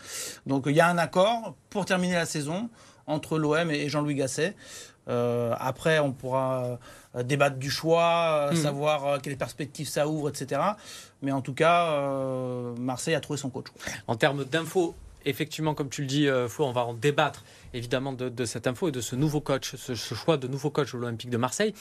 Donc 0.47 0.63
il 0.65 0.73
y 0.73 0.81
a 0.81 0.87
un 0.87 0.97
accord 0.97 1.55
pour 1.69 1.85
terminer 1.85 2.15
la 2.15 2.25
saison 2.25 2.69
entre 3.05 3.37
l'OM 3.37 3.69
et 3.69 3.87
Jean-Louis 3.87 4.15
Gasset. 4.15 4.55
après, 5.07 5.99
on 5.99 6.11
pourra 6.11 6.79
débattre 7.23 7.57
du 7.57 7.69
choix, 7.69 8.49
hmm. 8.51 8.55
savoir 8.55 9.21
quelles 9.21 9.37
perspectives 9.37 9.87
ça 9.87 10.07
ouvre, 10.07 10.29
etc. 10.29 10.59
Mais 11.21 11.31
en 11.31 11.41
tout 11.41 11.53
cas, 11.53 12.01
Marseille 12.79 13.15
a 13.15 13.19
trouvé 13.19 13.37
son 13.37 13.49
coach. 13.49 13.67
En 14.07 14.15
termes 14.15 14.43
d'infos, 14.43 14.95
effectivement, 15.25 15.73
comme 15.73 15.89
tu 15.89 16.01
le 16.01 16.07
dis, 16.07 16.27
Flo, 16.47 16.65
on 16.65 16.71
va 16.71 16.85
en 16.85 16.93
débattre 16.93 17.43
évidemment 17.73 18.13
de, 18.13 18.45
cette 18.45 18.67
info 18.67 18.89
et 18.89 18.91
de 18.91 19.01
ce 19.01 19.15
nouveau 19.15 19.41
coach, 19.41 19.75
ce, 19.75 19.95
choix 19.95 20.37
de 20.37 20.47
nouveau 20.47 20.69
coach 20.69 20.93
de 20.93 20.97
l'Olympique 20.97 21.29
de 21.29 21.37
Marseille. 21.37 21.73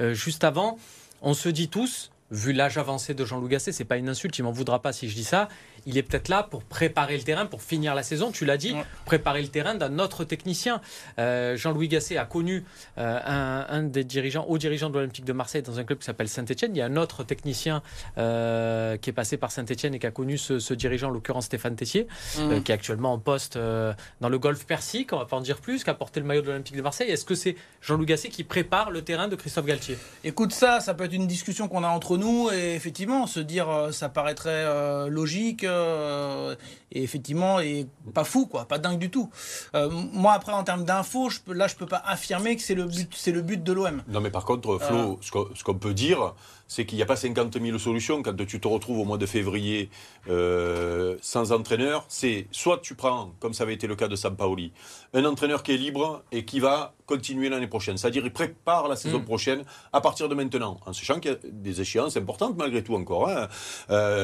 Euh, 0.00 0.14
juste 0.14 0.44
avant, 0.44 0.78
on 1.22 1.34
se 1.34 1.48
dit 1.48 1.68
tous, 1.68 2.10
vu 2.30 2.52
l'âge 2.52 2.78
avancé 2.78 3.14
de 3.14 3.24
Jean-Louis 3.24 3.50
Gasset, 3.50 3.72
c'est 3.72 3.84
pas 3.84 3.96
une 3.96 4.08
insulte, 4.08 4.38
il 4.38 4.42
m'en 4.42 4.52
voudra 4.52 4.82
pas 4.82 4.92
si 4.92 5.08
je 5.08 5.14
dis 5.14 5.24
ça 5.24 5.48
il 5.86 5.96
est 5.98 6.02
peut-être 6.02 6.28
là 6.28 6.42
pour 6.42 6.64
préparer 6.64 7.16
le 7.16 7.22
terrain, 7.22 7.46
pour 7.46 7.62
finir 7.62 7.94
la 7.94 8.02
saison. 8.02 8.30
Tu 8.30 8.44
l'as 8.44 8.56
dit, 8.56 8.74
préparer 9.04 9.42
le 9.42 9.48
terrain 9.48 9.74
d'un 9.74 9.98
autre 9.98 10.24
technicien. 10.24 10.80
Euh, 11.18 11.56
Jean-Louis 11.56 11.88
Gasset 11.88 12.16
a 12.16 12.24
connu 12.24 12.64
euh, 12.98 13.64
un, 13.68 13.82
des 13.82 14.04
dirigeants, 14.04 14.46
hauts 14.48 14.58
dirigeants 14.58 14.90
de 14.90 14.94
l'Olympique 14.94 15.24
de 15.24 15.32
Marseille 15.32 15.62
dans 15.62 15.78
un 15.78 15.84
club 15.84 15.98
qui 15.98 16.04
s'appelle 16.04 16.28
Saint-Etienne. 16.28 16.74
Il 16.74 16.78
y 16.78 16.82
a 16.82 16.86
un 16.86 16.96
autre 16.96 17.24
technicien 17.24 17.82
euh, 18.18 18.96
qui 18.96 19.10
est 19.10 19.12
passé 19.12 19.36
par 19.36 19.50
Saint-Etienne 19.50 19.94
et 19.94 19.98
qui 19.98 20.06
a 20.06 20.10
connu 20.10 20.38
ce, 20.38 20.74
dirigeant, 20.74 21.08
en 21.08 21.10
l'occurrence 21.10 21.46
Stéphane 21.46 21.76
Tessier, 21.76 22.06
mmh. 22.38 22.62
qui 22.62 22.72
est 22.72 22.74
actuellement 22.74 23.12
en 23.12 23.18
poste 23.18 23.58
dans 23.58 24.28
le 24.28 24.38
golfe 24.38 24.66
Persique, 24.66 25.12
on 25.12 25.18
va 25.18 25.24
pas 25.24 25.36
en 25.36 25.40
dire 25.40 25.58
plus, 25.58 25.84
qui 25.84 25.90
a 25.90 25.94
porté 25.94 26.20
le 26.20 26.26
maillot 26.26 26.42
de 26.42 26.48
l'Olympique 26.48 26.76
de 26.76 26.82
Marseille. 26.82 27.10
Est-ce 27.10 27.24
que 27.24 27.34
c'est 27.34 27.56
Jean-Louis 27.80 28.06
Gasset 28.06 28.28
qui 28.28 28.44
prépare 28.44 28.90
le 28.90 29.02
terrain 29.02 29.28
de 29.28 29.36
Christophe 29.36 29.66
Galtier? 29.66 29.96
Écoute, 30.24 30.52
ça, 30.52 30.80
ça 30.80 30.94
peut 30.94 31.04
être 31.04 31.14
une 31.14 31.26
discussion 31.26 31.68
qu'on 31.68 31.84
a 31.84 31.88
entre 31.88 32.16
nous 32.16 32.50
et 32.50 32.74
effectivement, 32.74 33.26
se 33.26 33.40
dire 33.40 33.88
ça 33.92 34.08
paraîtrait 34.08 35.08
logique 35.08 35.64
euh, 35.68 36.54
et 36.92 37.02
effectivement, 37.02 37.60
et 37.60 37.86
pas 38.14 38.24
fou, 38.24 38.46
quoi, 38.46 38.64
pas 38.64 38.78
dingue 38.78 38.98
du 38.98 39.10
tout. 39.10 39.30
Euh, 39.74 39.88
moi, 39.90 40.32
après, 40.32 40.52
en 40.52 40.64
termes 40.64 40.84
d'infos, 40.84 41.30
je 41.30 41.40
peux, 41.40 41.52
là, 41.52 41.68
je 41.68 41.76
peux 41.76 41.86
pas 41.86 42.02
affirmer 42.04 42.56
que 42.56 42.62
c'est 42.62 42.74
le 42.74 42.84
but, 42.84 43.12
c'est 43.14 43.32
le 43.32 43.42
but 43.42 43.62
de 43.62 43.72
l'OM. 43.72 44.02
Non, 44.08 44.20
mais 44.20 44.30
par 44.30 44.44
contre, 44.44 44.78
Flo, 44.78 45.18
euh. 45.36 45.44
ce 45.54 45.64
qu'on 45.64 45.74
peut 45.74 45.94
dire, 45.94 46.34
c'est 46.66 46.84
qu'il 46.84 46.96
n'y 46.96 47.02
a 47.02 47.06
pas 47.06 47.16
50 47.16 47.58
000 47.60 47.78
solutions 47.78 48.22
quand 48.22 48.36
tu 48.46 48.60
te 48.60 48.68
retrouves 48.68 48.98
au 48.98 49.04
mois 49.04 49.18
de 49.18 49.26
février 49.26 49.90
sans 50.26 51.52
entraîneur. 51.52 52.04
C'est 52.08 52.46
soit 52.50 52.78
tu 52.78 52.94
prends, 52.94 53.32
comme 53.40 53.54
ça 53.54 53.64
avait 53.64 53.74
été 53.74 53.86
le 53.86 53.96
cas 53.96 54.08
de 54.08 54.16
Sampaoli, 54.16 54.72
un 55.14 55.24
entraîneur 55.24 55.62
qui 55.62 55.72
est 55.72 55.78
libre 55.78 56.22
et 56.32 56.44
qui 56.44 56.60
va 56.60 56.94
continuer 57.06 57.48
l'année 57.48 57.66
prochaine. 57.66 57.96
C'est-à-dire, 57.96 58.24
il 58.24 58.32
prépare 58.32 58.88
la 58.88 58.96
saison 58.96 59.20
mm. 59.20 59.24
prochaine 59.24 59.64
à 59.94 60.00
partir 60.02 60.28
de 60.28 60.34
maintenant, 60.34 60.78
en 60.84 60.92
sachant 60.92 61.20
qu'il 61.20 61.30
y 61.30 61.34
a 61.34 61.38
des 61.42 61.80
échéances 61.80 62.16
importantes 62.18 62.56
malgré 62.58 62.84
tout 62.84 62.94
encore. 62.94 63.28
Hein. 63.28 63.48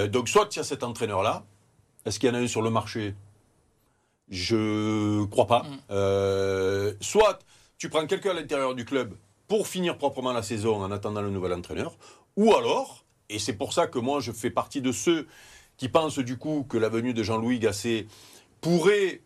donc, 0.08 0.28
soit 0.28 0.46
tu 0.46 0.60
as 0.60 0.64
cet 0.64 0.82
entraîneur-là, 0.82 1.43
est-ce 2.04 2.18
qu'il 2.18 2.28
y 2.28 2.32
en 2.32 2.34
a 2.34 2.38
un 2.38 2.46
sur 2.46 2.62
le 2.62 2.70
marché? 2.70 3.14
Je 4.28 5.25
crois 5.26 5.46
pas. 5.46 5.62
Mm. 5.62 5.78
Euh, 5.90 6.94
soit 7.00 7.40
tu 7.78 7.88
prends 7.88 8.06
quelqu'un 8.06 8.30
à 8.30 8.34
l'intérieur 8.34 8.75
du 8.75 8.84
club 8.84 9.16
pour 9.49 9.66
finir 9.66 9.99
proprement 9.99 10.32
la 10.32 10.42
saison 10.42 10.82
en 10.82 10.90
attendant 10.90 11.20
le 11.20 11.30
nouvel 11.30 11.52
entraîneur, 11.52 11.96
ou 12.37 12.54
alors, 12.54 13.04
et 13.28 13.38
c'est 13.38 13.52
pour 13.52 13.73
ça 13.73 13.87
que 13.87 13.99
moi 13.99 14.20
je 14.20 14.32
fais 14.32 14.50
partie 14.50 14.80
de 14.80 14.92
ceux 14.92 15.26
qui 15.76 15.88
pense 15.88 16.18
du 16.18 16.38
coup 16.38 16.64
que 16.68 16.78
la 16.78 16.88
venue 16.88 17.14
de 17.14 17.23
Jean-Louis 17.23 17.58
Gasset 17.58 18.06
pourrait 18.61 19.20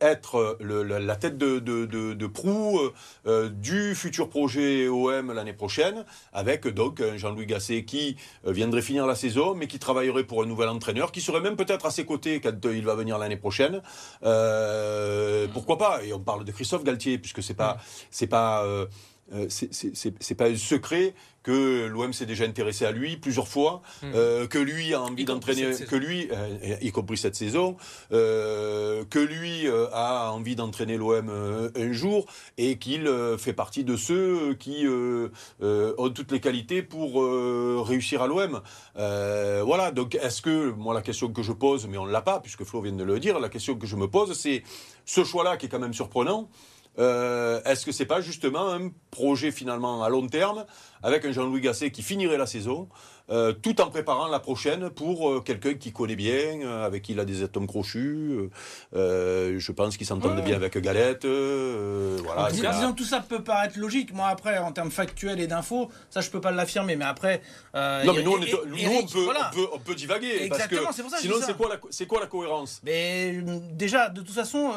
être 0.00 0.58
la 0.60 1.16
tête 1.16 1.36
de, 1.36 1.58
de, 1.58 2.26
proue 2.26 2.80
euh, 3.26 3.48
du 3.48 3.94
futur 3.94 4.28
projet 4.28 4.88
OM 4.88 5.32
l'année 5.32 5.52
prochaine, 5.52 6.04
avec 6.32 6.66
donc 6.68 7.02
Jean-Louis 7.16 7.46
Gasset 7.46 7.84
qui 7.84 8.16
euh, 8.46 8.52
viendrait 8.52 8.82
finir 8.82 9.06
la 9.06 9.14
saison, 9.14 9.54
mais 9.54 9.66
qui 9.66 9.78
travaillerait 9.78 10.24
pour 10.24 10.42
un 10.42 10.46
nouvel 10.46 10.68
entraîneur, 10.68 11.12
qui 11.12 11.20
serait 11.20 11.40
même 11.40 11.56
peut-être 11.56 11.86
à 11.86 11.90
ses 11.90 12.04
côtés 12.04 12.40
quand 12.40 12.56
il 12.64 12.84
va 12.84 12.94
venir 12.94 13.18
l'année 13.18 13.36
prochaine. 13.36 13.82
Euh, 14.22 15.48
pourquoi 15.52 15.76
pas? 15.78 16.02
Et 16.04 16.12
on 16.12 16.20
parle 16.20 16.44
de 16.44 16.52
Christophe 16.52 16.84
Galtier, 16.84 17.18
puisque 17.18 17.42
c'est 17.42 17.54
pas, 17.54 17.78
c'est 18.10 18.28
pas 18.28 18.64
euh, 19.32 19.46
c'est 19.48 20.34
pas 20.34 20.48
un 20.48 20.56
secret 20.56 21.14
que 21.42 21.86
l'OM 21.86 22.12
s'est 22.12 22.26
déjà 22.26 22.44
intéressé 22.44 22.84
à 22.84 22.92
lui 22.92 23.16
plusieurs 23.16 23.48
fois, 23.48 23.80
hmm. 24.02 24.12
euh, 24.14 24.46
que 24.46 24.58
lui 24.58 24.92
a 24.92 25.00
envie 25.00 25.24
d'entraîner, 25.24 25.70
que 25.88 25.96
lui, 25.96 26.28
euh, 26.32 26.76
y 26.82 26.92
compris 26.92 27.16
cette 27.16 27.34
saison, 27.34 27.76
que 28.10 29.18
lui 29.18 29.66
a 29.92 30.32
envie 30.32 30.56
d'entraîner 30.56 30.96
l'OM 30.96 31.70
un 31.74 31.92
jour 31.92 32.26
et 32.58 32.76
qu'il 32.76 33.08
fait 33.38 33.52
partie 33.52 33.84
de 33.84 33.96
ceux 33.96 34.54
qui 34.54 34.86
ont 35.60 36.10
toutes 36.10 36.32
les 36.32 36.40
qualités 36.40 36.82
pour 36.82 37.24
réussir 37.86 38.22
à 38.22 38.26
l'OM. 38.26 38.60
voilà, 38.94 39.92
donc 39.92 40.16
est-ce 40.16 40.42
que, 40.42 40.70
moi 40.72 40.92
la 40.92 41.02
question 41.02 41.32
que 41.32 41.42
je 41.42 41.52
pose, 41.52 41.86
mais 41.86 41.96
on 41.96 42.06
ne 42.06 42.12
l'a 42.12 42.22
pas 42.22 42.40
puisque 42.40 42.64
Flo 42.64 42.82
vient 42.82 42.92
de 42.92 43.04
le 43.04 43.18
dire, 43.18 43.38
la 43.38 43.48
question 43.48 43.76
que 43.76 43.86
je 43.86 43.96
me 43.96 44.08
pose 44.08 44.38
c'est 44.38 44.62
ce 45.06 45.24
choix-là 45.24 45.56
qui 45.56 45.66
est 45.66 45.68
quand 45.68 45.78
même 45.78 45.94
surprenant. 45.94 46.48
Euh, 46.98 47.62
est-ce 47.64 47.86
que 47.86 47.92
c'est 47.92 48.06
pas 48.06 48.20
justement 48.20 48.68
un 48.68 48.90
projet 49.10 49.52
finalement 49.52 50.02
à 50.02 50.08
long 50.08 50.26
terme 50.26 50.66
avec 51.02 51.24
un 51.24 51.32
Jean-Louis 51.32 51.60
Gasset 51.60 51.90
qui 51.90 52.02
finirait 52.02 52.36
la 52.36 52.46
saison 52.46 52.88
euh, 53.30 53.52
tout 53.52 53.80
en 53.80 53.90
préparant 53.90 54.26
la 54.26 54.40
prochaine 54.40 54.90
pour 54.90 55.30
euh, 55.30 55.40
quelqu'un 55.40 55.74
qui 55.74 55.92
connaît 55.92 56.16
bien, 56.16 56.68
avec 56.82 57.02
qui 57.02 57.12
il 57.12 57.20
a 57.20 57.24
des 57.24 57.44
atomes 57.44 57.68
crochus. 57.68 58.50
je 58.92 59.72
pense 59.72 59.96
qu'il 59.96 60.06
s'entendait 60.06 60.42
bien 60.42 60.56
avec 60.56 60.76
Galette. 60.78 61.24
voilà. 61.24 62.50
Disons, 62.50 62.92
tout 62.92 63.04
ça 63.04 63.20
peut 63.20 63.44
paraître 63.44 63.78
logique. 63.78 64.12
Moi, 64.12 64.26
après, 64.26 64.58
en 64.58 64.72
termes 64.72 64.90
factuels 64.90 65.40
et 65.40 65.46
d'infos, 65.46 65.90
ça, 66.10 66.20
je 66.20 66.30
peux 66.30 66.40
pas 66.40 66.50
l'affirmer. 66.50 66.96
Mais 66.96 67.04
après. 67.04 67.40
non, 67.72 68.12
mais 68.14 68.22
nous, 68.24 68.32
on, 68.32 68.40
peut, 69.06 69.68
on, 69.72 69.78
peut, 69.78 69.94
divaguer. 69.94 70.42
Exactement, 70.42 70.86
parce 70.86 70.96
que 70.96 71.02
pour 71.02 71.10
ça 71.12 71.18
sinon, 71.18 71.36
c'est 71.40 71.56
quoi, 71.56 71.68
la, 71.68 72.06
quoi 72.06 72.20
la 72.20 72.26
cohérence? 72.26 72.80
Mais 72.82 73.40
déjà, 73.74 74.08
de 74.08 74.22
toute 74.22 74.34
façon 74.34 74.72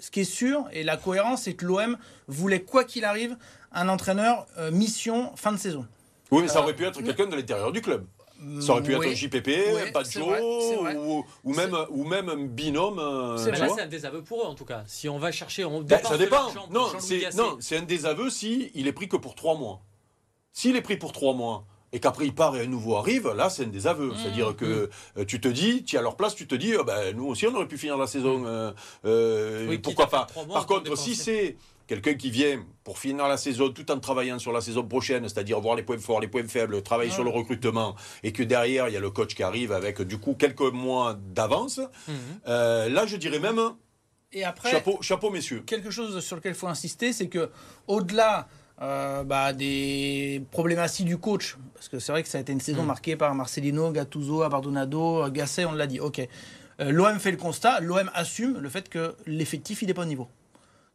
ce 0.00 0.10
qui 0.10 0.20
est 0.20 0.24
sûr, 0.24 0.64
et 0.72 0.82
la 0.82 0.96
cohérence, 0.96 1.42
c'est 1.42 1.54
que 1.54 1.64
l'OM 1.64 1.96
voulait, 2.28 2.62
quoi 2.62 2.84
qu'il 2.84 3.04
arrive, 3.04 3.36
un 3.72 3.88
entraîneur 3.88 4.46
euh, 4.58 4.70
mission 4.70 5.34
fin 5.36 5.52
de 5.52 5.58
saison. 5.58 5.86
Oui, 6.30 6.42
mais 6.42 6.48
ça 6.48 6.60
aurait 6.60 6.74
pu 6.74 6.84
être 6.84 7.02
quelqu'un 7.02 7.26
de 7.26 7.36
l'intérieur 7.36 7.72
du 7.72 7.80
club. 7.80 8.06
Ça 8.60 8.72
aurait 8.72 8.82
pu 8.82 8.94
être 8.94 9.06
un 9.06 9.14
JPP, 9.14 9.48
un 9.88 9.92
Pacho, 9.92 10.20
ou, 11.44 11.54
même, 11.54 11.74
ou 11.90 12.04
même 12.04 12.28
un 12.28 12.44
binôme. 12.44 12.98
Euh, 12.98 13.38
c'est 13.38 13.50
là, 13.50 13.68
c'est 13.74 13.82
un 13.82 13.86
désaveu 13.86 14.22
pour 14.22 14.42
eux, 14.42 14.46
en 14.46 14.54
tout 14.54 14.66
cas. 14.66 14.82
Si 14.86 15.08
on 15.08 15.18
va 15.18 15.32
chercher. 15.32 15.64
On 15.64 15.80
ben, 15.80 16.00
ça 16.02 16.18
dépend. 16.18 16.52
Non, 16.70 16.88
c'est 17.60 17.76
un 17.76 17.82
désaveu 17.82 18.28
si 18.30 18.70
il 18.74 18.86
est 18.86 18.92
pris 18.92 19.08
que 19.08 19.16
pour 19.16 19.34
trois 19.34 19.56
mois. 19.56 19.80
S'il 20.52 20.76
est 20.76 20.82
pris 20.82 20.96
pour 20.96 21.12
trois 21.12 21.34
mois, 21.34 21.66
et 21.96 21.98
qu'après 21.98 22.26
il 22.26 22.34
part 22.34 22.54
et 22.56 22.60
un 22.60 22.66
nouveau 22.66 22.96
arrive, 22.96 23.32
là 23.34 23.48
c'est 23.48 23.64
un 23.64 23.68
désaveu. 23.68 24.08
Mmh. 24.08 24.16
C'est-à-dire 24.22 24.54
que 24.54 24.84
mmh. 24.84 25.20
euh, 25.20 25.24
tu 25.24 25.40
te 25.40 25.48
dis, 25.48 25.82
tu 25.82 25.96
es 25.96 25.98
à 25.98 26.02
leur 26.02 26.14
place, 26.14 26.34
tu 26.34 26.46
te 26.46 26.54
dis, 26.54 26.74
oh, 26.76 26.84
ben, 26.84 27.16
nous 27.16 27.24
aussi 27.24 27.46
on 27.46 27.54
aurait 27.54 27.66
pu 27.66 27.78
finir 27.78 27.96
la 27.96 28.06
saison, 28.06 28.44
euh, 28.44 28.70
euh, 29.06 29.78
pourquoi 29.82 30.08
pas. 30.08 30.26
Par 30.52 30.66
contre, 30.66 30.94
si 30.98 31.14
c'est 31.14 31.56
quelqu'un 31.86 32.12
qui 32.12 32.30
vient 32.30 32.62
pour 32.84 32.98
finir 32.98 33.26
la 33.28 33.38
saison 33.38 33.70
tout 33.70 33.90
en 33.90 33.98
travaillant 33.98 34.38
sur 34.38 34.52
la 34.52 34.60
saison 34.60 34.84
prochaine, 34.84 35.26
c'est-à-dire 35.26 35.58
voir 35.58 35.74
les 35.74 35.84
points 35.84 35.96
forts, 35.96 36.20
les 36.20 36.28
points 36.28 36.46
faibles, 36.46 36.82
travailler 36.82 37.10
sur 37.10 37.24
le 37.24 37.30
recrutement, 37.30 37.96
et 38.22 38.32
que 38.32 38.42
derrière 38.42 38.88
il 38.88 38.92
y 38.92 38.98
a 38.98 39.00
le 39.00 39.10
coach 39.10 39.34
qui 39.34 39.42
arrive 39.42 39.72
avec 39.72 40.02
du 40.02 40.18
coup 40.18 40.34
quelques 40.34 40.60
mois 40.60 41.16
d'avance, 41.18 41.80
là 42.46 43.06
je 43.06 43.16
dirais 43.16 43.38
même 43.38 43.58
et 44.32 44.44
après, 44.44 44.70
chapeau, 44.70 44.98
chapeau 45.00 45.30
messieurs. 45.30 45.62
Quelque 45.64 45.90
chose 45.90 46.22
sur 46.22 46.36
lequel 46.36 46.52
il 46.52 46.58
faut 46.58 46.66
insister, 46.66 47.14
c'est 47.14 47.28
que 47.28 47.48
au-delà 47.86 48.48
euh, 48.82 49.24
bah, 49.24 49.52
des 49.52 50.42
problématiques 50.50 51.06
du 51.06 51.16
coach. 51.16 51.56
Parce 51.74 51.88
que 51.88 51.98
c'est 51.98 52.12
vrai 52.12 52.22
que 52.22 52.28
ça 52.28 52.38
a 52.38 52.40
été 52.40 52.52
une 52.52 52.60
saison 52.60 52.82
mm. 52.82 52.86
marquée 52.86 53.16
par 53.16 53.34
Marcelino, 53.34 53.90
Gattuso, 53.90 54.42
Abardonado, 54.42 55.28
Gasset, 55.30 55.64
on 55.64 55.72
l'a 55.72 55.86
dit. 55.86 56.00
Ok. 56.00 56.20
Euh, 56.80 56.90
L'OM 56.90 57.18
fait 57.18 57.30
le 57.30 57.38
constat, 57.38 57.80
l'OM 57.80 58.10
assume 58.12 58.58
le 58.58 58.68
fait 58.68 58.90
que 58.90 59.14
l'effectif 59.24 59.80
il 59.80 59.88
n'est 59.88 59.94
pas 59.94 60.02
au 60.02 60.06
niveau. 60.06 60.28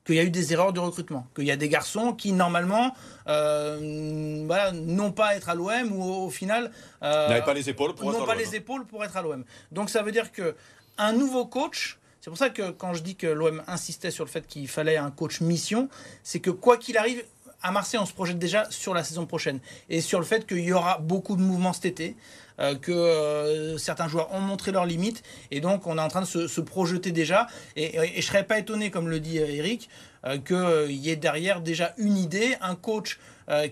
Qu'il 0.05 0.15
y 0.15 0.19
a 0.19 0.23
eu 0.23 0.29
des 0.29 0.53
erreurs 0.53 0.73
de 0.73 0.79
recrutement, 0.79 1.27
qu'il 1.35 1.45
y 1.45 1.51
a 1.51 1.55
des 1.55 1.69
garçons 1.69 2.13
qui 2.13 2.33
normalement 2.33 2.95
euh, 3.27 3.79
n'ont 3.79 5.11
pas 5.11 5.27
à 5.27 5.35
être 5.35 5.49
à 5.49 5.55
l'OM 5.55 5.91
ou 5.91 6.03
au, 6.03 6.29
final 6.29 6.71
n'ont 7.01 7.41
pas 7.45 7.53
les 7.53 7.69
épaules 7.69 7.93
pour 7.93 8.11
être 8.11 8.21
à 8.21 8.25
pas 8.25 8.35
les 8.35 8.55
épaules 8.55 8.85
pour 8.85 9.03
être 9.03 9.17
à 9.17 9.21
l'OM. 9.21 9.43
Donc 9.71 9.89
ça 9.89 10.01
veut 10.01 10.11
dire 10.11 10.31
que 10.31 10.55
un 10.97 11.13
nouveau 11.13 11.45
coach, 11.45 11.99
c'est 12.19 12.29
pour 12.29 12.37
ça 12.37 12.49
que 12.49 12.71
quand 12.71 12.93
je 12.93 13.01
dis 13.01 13.15
que 13.15 13.27
l'OM 13.27 13.61
insistait 13.67 14.11
sur 14.11 14.25
le 14.25 14.29
fait 14.29 14.45
qu'il 14.45 14.67
fallait 14.67 14.97
un 14.97 15.11
coach 15.11 15.41
mission, 15.41 15.89
c'est 16.23 16.39
que 16.39 16.51
quoi 16.51 16.77
qu'il 16.77 16.97
arrive, 16.97 17.23
à 17.63 17.71
Marseille, 17.71 17.99
on 18.01 18.05
se 18.05 18.13
projette 18.13 18.39
déjà 18.39 18.69
sur 18.69 18.93
la 18.93 19.03
saison 19.03 19.25
prochaine 19.25 19.59
et 19.89 20.01
sur 20.01 20.19
le 20.19 20.25
fait 20.25 20.47
qu'il 20.47 20.59
y 20.59 20.73
aura 20.73 20.97
beaucoup 20.97 21.35
de 21.35 21.41
mouvements 21.41 21.73
cet 21.73 21.85
été, 21.85 22.15
euh, 22.59 22.75
que 22.75 22.91
euh, 22.91 23.77
certains 23.77 24.07
joueurs 24.07 24.33
ont 24.33 24.39
montré 24.39 24.71
leurs 24.71 24.85
limites 24.85 25.23
et 25.51 25.61
donc 25.61 25.87
on 25.87 25.97
est 25.97 26.01
en 26.01 26.07
train 26.07 26.21
de 26.21 26.25
se, 26.25 26.61
projeter 26.61 27.11
déjà. 27.11 27.47
Et, 27.75 27.93
je 27.93 28.17
ne 28.17 28.21
serais 28.21 28.43
pas 28.43 28.59
étonné, 28.59 28.91
comme 28.91 29.09
le 29.09 29.19
dit 29.19 29.37
Eric, 29.37 29.89
euh, 30.25 30.37
qu'il 30.37 30.95
y 30.95 31.09
ait 31.09 31.15
derrière 31.15 31.61
déjà 31.61 31.93
une 31.97 32.17
idée, 32.17 32.55
un 32.61 32.75
coach 32.75 33.19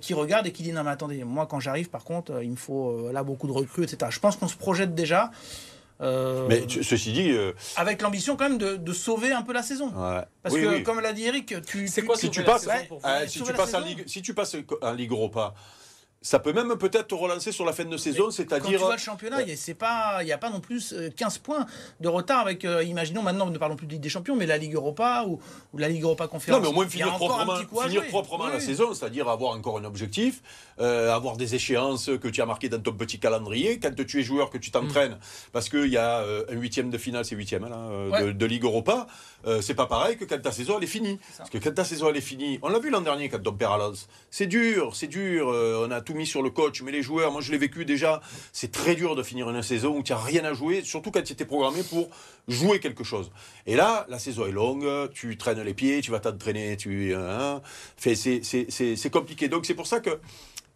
qui 0.01 0.13
regarde 0.13 0.45
et 0.45 0.51
qui 0.51 0.61
dit 0.61 0.73
non 0.73 0.83
mais 0.83 0.91
attendez, 0.91 1.23
moi 1.23 1.47
quand 1.49 1.61
j'arrive 1.61 1.89
par 1.89 2.03
contre, 2.03 2.43
il 2.43 2.51
me 2.51 2.57
faut 2.57 3.13
là 3.13 3.23
beaucoup 3.23 3.47
de 3.47 3.53
recrues, 3.53 3.83
etc. 3.83 4.11
Je 4.11 4.19
pense 4.19 4.35
qu'on 4.35 4.49
se 4.49 4.57
projette 4.57 4.93
déjà. 4.93 5.31
Euh, 6.01 6.45
mais 6.47 6.63
ceci 6.81 7.11
dit. 7.11 7.31
Euh, 7.31 7.51
avec 7.75 8.01
l'ambition 8.01 8.37
quand 8.37 8.49
même 8.49 8.57
de, 8.57 8.93
sauver 8.93 9.31
un 9.31 9.41
peu 9.41 9.53
la 9.53 9.63
saison. 9.63 9.91
Parce 10.43 10.55
que, 10.55 10.83
comme 10.83 10.99
l'a 10.99 11.13
dit 11.13 11.25
Eric, 11.25 11.61
tu. 11.65 11.87
C'est 11.87 12.03
quoi 12.03 12.15
si 12.15 12.29
tu, 12.29 12.43
passes, 12.43 12.67
si, 13.27 13.41
tu 13.41 13.53
passes 13.53 13.73
en 13.73 13.81
Ligue, 13.81 14.03
si 14.07 14.21
tu 14.21 14.33
passes 14.33 14.55
en 14.81 14.93
Ligue 14.93 15.11
Europa, 15.11 15.53
ça 16.21 16.39
peut 16.39 16.51
même 16.51 16.75
peut-être 16.77 17.07
te 17.07 17.15
relancer 17.15 17.53
sur 17.53 17.65
la 17.65 17.71
fin 17.71 17.85
de 17.85 17.95
saison, 17.95 18.29
c'est-à-dire. 18.29 18.63
Quand 18.63 18.69
tu 18.69 18.77
vois 18.77 18.95
le 18.95 19.01
championnat, 19.01 19.41
il 19.43 19.55
n'y 20.25 20.31
a 20.31 20.37
pas 20.37 20.49
non 20.49 20.59
plus 20.59 20.93
15 21.15 21.37
euh, 21.37 21.39
points 21.41 21.65
de 22.01 22.07
retard 22.09 22.41
avec, 22.41 22.65
euh, 22.65 22.83
imaginons 22.83 23.21
maintenant, 23.21 23.49
ne 23.49 23.57
parlons 23.57 23.77
plus 23.77 23.87
de 23.87 23.93
Ligue 23.93 24.01
des 24.01 24.09
Champions, 24.09 24.35
mais 24.35 24.45
la 24.45 24.57
Ligue 24.57 24.73
Europa 24.73 25.25
ou, 25.27 25.39
la 25.77 25.87
Ligue 25.87 26.03
Europa 26.03 26.27
Conférence. 26.27 26.61
Non, 26.61 26.63
mais 26.63 26.69
au 26.69 26.73
moins 26.73 26.89
finir 26.89 27.15
proprement, 27.15 27.55
finir 27.55 28.05
proprement 28.07 28.47
la 28.47 28.59
saison, 28.59 28.93
c'est-à-dire 28.93 29.29
avoir 29.29 29.53
encore 29.53 29.77
un 29.77 29.85
objectif, 29.85 30.41
euh, 30.81 31.13
avoir 31.13 31.37
des 31.37 31.55
échéances 31.55 32.09
que 32.21 32.27
tu 32.27 32.41
as 32.41 32.45
marquées 32.45 32.69
dans 32.69 32.81
ton 32.81 32.91
petit 32.91 33.19
calendrier. 33.19 33.79
Quand 33.79 33.95
tu 34.05 34.19
es 34.19 34.23
joueur, 34.23 34.49
que 34.49 34.57
tu 34.57 34.71
t'entraînes, 34.71 35.13
mm. 35.13 35.51
parce 35.53 35.69
qu'il 35.69 35.87
y 35.87 35.97
a 35.97 36.19
un 36.49 36.53
huitième 36.53 36.89
de 36.89 36.97
finale, 36.97 37.23
c'est 37.23 37.35
huitième 37.35 37.63
hein, 37.63 38.09
de, 38.21 38.31
de, 38.33 38.45
Ligue 38.45 38.65
Europa, 38.65 39.07
c'est 39.61 39.75
pas 39.75 39.85
pareil 39.85 40.17
que 40.17 40.25
quand 40.25 40.41
ta 40.41 40.51
saison 40.51 40.75
elle 40.77 40.83
est 40.83 40.87
finie. 40.87 41.17
Parce 41.37 41.49
que 41.49 41.59
quand 41.59 41.73
ta 41.73 41.85
saison 41.85 42.09
elle 42.09 42.17
est 42.17 42.21
finie, 42.21 42.59
on 42.61 42.67
l'a 42.67 42.79
vu 42.79 42.89
l'an 42.89 43.01
dernier 43.01 43.29
quand 43.29 43.47
on 43.47 43.53
perd 43.53 43.73
à 43.73 43.77
Lens, 43.77 44.09
c'est 44.29 44.47
dur, 44.47 44.95
c'est 44.95 45.07
dur, 45.07 45.47
on 45.47 45.91
a 45.91 46.01
mis 46.13 46.25
sur 46.25 46.41
le 46.41 46.49
coach, 46.49 46.81
mais 46.81 46.91
les 46.91 47.01
joueurs, 47.01 47.31
moi 47.31 47.41
je 47.41 47.51
l'ai 47.51 47.57
vécu 47.57 47.85
déjà, 47.85 48.21
c'est 48.51 48.71
très 48.71 48.95
dur 48.95 49.15
de 49.15 49.23
finir 49.23 49.49
une 49.49 49.61
saison 49.61 49.97
où 49.97 50.03
tu 50.03 50.11
n'as 50.11 50.19
rien 50.19 50.43
à 50.45 50.53
jouer, 50.53 50.83
surtout 50.83 51.11
quand 51.11 51.23
tu 51.23 51.33
étais 51.33 51.45
programmé 51.45 51.83
pour 51.83 52.09
jouer 52.47 52.79
quelque 52.79 53.03
chose. 53.03 53.31
Et 53.65 53.75
là, 53.75 54.05
la 54.09 54.19
saison 54.19 54.47
est 54.47 54.51
longue, 54.51 54.87
tu 55.13 55.37
traînes 55.37 55.61
les 55.61 55.73
pieds, 55.73 56.01
tu 56.01 56.11
vas 56.11 56.19
t'entraîner, 56.19 56.77
tu... 56.77 57.13
Hein, 57.15 57.61
c'est 57.97 59.11
compliqué. 59.11 59.47
Donc 59.47 59.65
c'est 59.65 59.75
pour 59.75 59.87
ça 59.87 59.99
que... 59.99 60.19